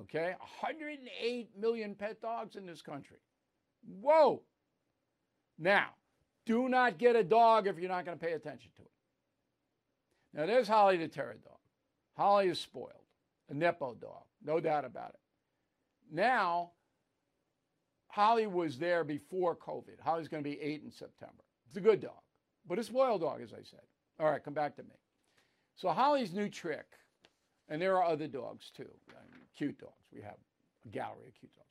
Okay, 0.00 0.34
108 0.60 1.50
million 1.58 1.94
pet 1.94 2.20
dogs 2.20 2.56
in 2.56 2.66
this 2.66 2.80
country. 2.80 3.18
Whoa! 4.00 4.42
Now, 5.58 5.90
do 6.46 6.68
not 6.68 6.98
get 6.98 7.14
a 7.14 7.22
dog 7.22 7.66
if 7.66 7.78
you're 7.78 7.90
not 7.90 8.04
going 8.04 8.18
to 8.18 8.24
pay 8.24 8.32
attention 8.32 8.70
to 8.76 8.82
it. 8.82 8.90
Now, 10.34 10.46
there's 10.46 10.66
Holly 10.66 10.96
the 10.96 11.08
Terror 11.08 11.36
dog. 11.44 11.58
Holly 12.16 12.48
is 12.48 12.58
spoiled, 12.58 12.90
a 13.50 13.54
Nepo 13.54 13.94
dog, 13.94 14.24
no 14.42 14.60
doubt 14.60 14.84
about 14.84 15.10
it. 15.10 15.20
Now, 16.10 16.72
Holly 18.08 18.46
was 18.46 18.78
there 18.78 19.04
before 19.04 19.56
COVID. 19.56 20.00
Holly's 20.02 20.28
going 20.28 20.42
to 20.42 20.48
be 20.48 20.60
eight 20.60 20.82
in 20.82 20.90
September. 20.90 21.44
It's 21.66 21.76
a 21.76 21.80
good 21.80 22.00
dog, 22.00 22.20
but 22.66 22.78
a 22.78 22.84
spoiled 22.84 23.22
dog, 23.22 23.40
as 23.42 23.52
I 23.52 23.62
said. 23.62 23.80
All 24.20 24.30
right, 24.30 24.42
come 24.42 24.54
back 24.54 24.76
to 24.76 24.82
me. 24.82 24.90
So, 25.76 25.88
Holly's 25.88 26.32
new 26.32 26.48
trick, 26.48 26.86
and 27.72 27.80
there 27.80 27.96
are 27.96 28.04
other 28.04 28.28
dogs 28.28 28.70
too 28.76 28.86
cute 29.56 29.78
dogs. 29.78 29.92
We 30.14 30.20
have 30.20 30.36
a 30.84 30.88
gallery 30.88 31.28
of 31.28 31.34
cute 31.40 31.54
dogs. 31.54 31.68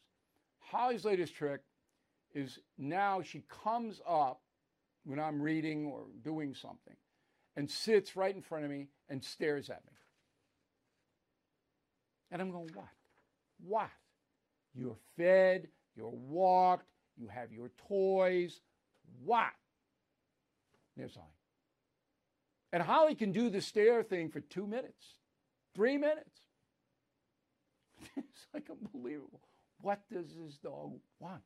Holly's 0.60 1.06
latest 1.06 1.36
trick 1.36 1.62
is 2.34 2.58
now 2.76 3.22
she 3.22 3.44
comes 3.64 4.02
up 4.08 4.42
when 5.04 5.20
I'm 5.20 5.40
reading 5.40 5.86
or 5.86 6.06
doing 6.24 6.56
something 6.56 6.96
and 7.56 7.70
sits 7.70 8.16
right 8.16 8.34
in 8.34 8.42
front 8.42 8.66
of 8.66 8.72
me 8.72 8.88
and 9.10 9.24
stares 9.24 9.70
at 9.70 9.84
me. 9.86 9.94
And 12.32 12.42
I'm 12.42 12.50
going, 12.50 12.72
what? 12.74 12.88
What? 13.64 13.90
You're 14.74 14.98
fed, 15.18 15.68
you're 15.96 16.10
walked, 16.10 16.88
you 17.16 17.28
have 17.28 17.52
your 17.52 17.70
toys. 17.88 18.60
What? 19.24 19.52
There's 20.98 21.14
Holly. 21.14 21.28
And 22.74 22.82
Holly 22.82 23.14
can 23.14 23.32
do 23.32 23.52
the 23.52 23.62
stare 23.62 24.02
thing 24.02 24.30
for 24.30 24.40
two 24.40 24.66
minutes, 24.66 25.06
three 25.76 25.98
minutes. 25.98 26.42
it's 28.18 28.48
like 28.54 28.68
unbelievable. 28.70 29.42
What 29.82 30.02
does 30.12 30.28
this 30.38 30.58
dog 30.58 30.94
want? 31.20 31.42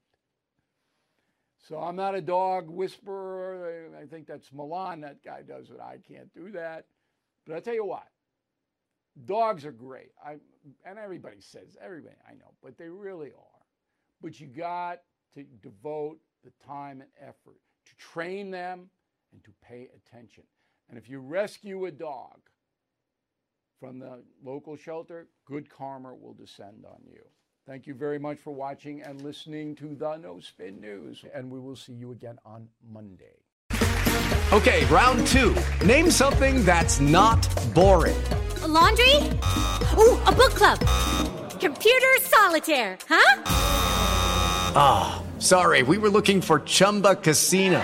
So 1.68 1.78
I'm 1.78 1.96
not 1.96 2.16
a 2.16 2.22
dog 2.22 2.70
whisperer. 2.70 3.90
I 4.00 4.06
think 4.06 4.28
that's 4.28 4.52
Millan. 4.54 5.02
That 5.02 5.24
guy 5.24 5.42
does 5.42 5.70
it. 5.70 5.80
I 5.82 5.98
can't 6.08 6.32
do 6.34 6.52
that. 6.52 6.86
But 7.46 7.56
I'll 7.56 7.62
tell 7.62 7.74
you 7.74 7.86
what, 7.86 8.08
dogs 9.26 9.66
are 9.66 9.72
great. 9.72 10.12
I 10.24 10.38
and 10.86 11.00
everybody 11.00 11.38
says 11.40 11.78
everybody 11.84 12.16
I 12.30 12.34
know, 12.34 12.54
but 12.62 12.78
they 12.78 12.90
really 12.90 13.30
are. 13.30 13.64
But 14.22 14.40
you 14.40 14.48
got 14.48 15.02
to 15.36 15.44
devote 15.62 16.18
the 16.44 16.52
time 16.66 17.02
and 17.02 17.10
effort. 17.20 17.60
to 17.86 17.96
train 17.98 18.52
them, 18.52 18.90
and 19.36 19.44
to 19.44 19.52
pay 19.62 19.90
attention. 19.96 20.44
And 20.90 20.98
if 20.98 21.10
you 21.10 21.20
rescue 21.20 21.86
a 21.86 21.92
dog 21.92 22.40
from 23.86 24.00
the 24.00 24.24
local 24.44 24.76
shelter, 24.76 25.28
good 25.46 25.70
karma 25.70 26.14
will 26.14 26.34
descend 26.34 26.86
on 26.86 27.00
you. 27.06 27.22
Thank 27.68 27.88
you 27.88 27.94
very 27.94 28.20
much 28.20 28.40
for 28.40 28.52
watching 28.52 29.02
and 29.02 29.22
listening 29.22 29.76
to 29.76 29.96
the 29.96 30.18
No 30.18 30.40
Spin 30.40 30.80
News. 30.80 31.24
And 31.34 31.52
we 31.52 31.60
will 31.60 31.76
see 31.76 31.94
you 31.94 32.12
again 32.12 32.38
on 32.46 32.68
Monday. 32.92 33.38
Okay, 34.52 34.86
round 34.86 35.26
two. 35.28 35.56
Name 35.86 36.10
something 36.10 36.64
that's 36.64 37.00
not 37.00 37.48
boring. 37.74 38.16
A 38.62 38.68
laundry? 38.68 39.16
Ooh, 39.98 40.18
a 40.26 40.32
book 40.32 40.54
club. 40.54 40.80
Computer 41.60 42.16
solitaire, 42.22 42.98
huh? 43.08 43.42
Ah, 44.78 45.24
oh, 45.24 45.40
sorry, 45.40 45.84
we 45.84 45.98
were 45.98 46.10
looking 46.10 46.42
for 46.42 46.60
Chumba 46.60 47.16
Casino. 47.16 47.84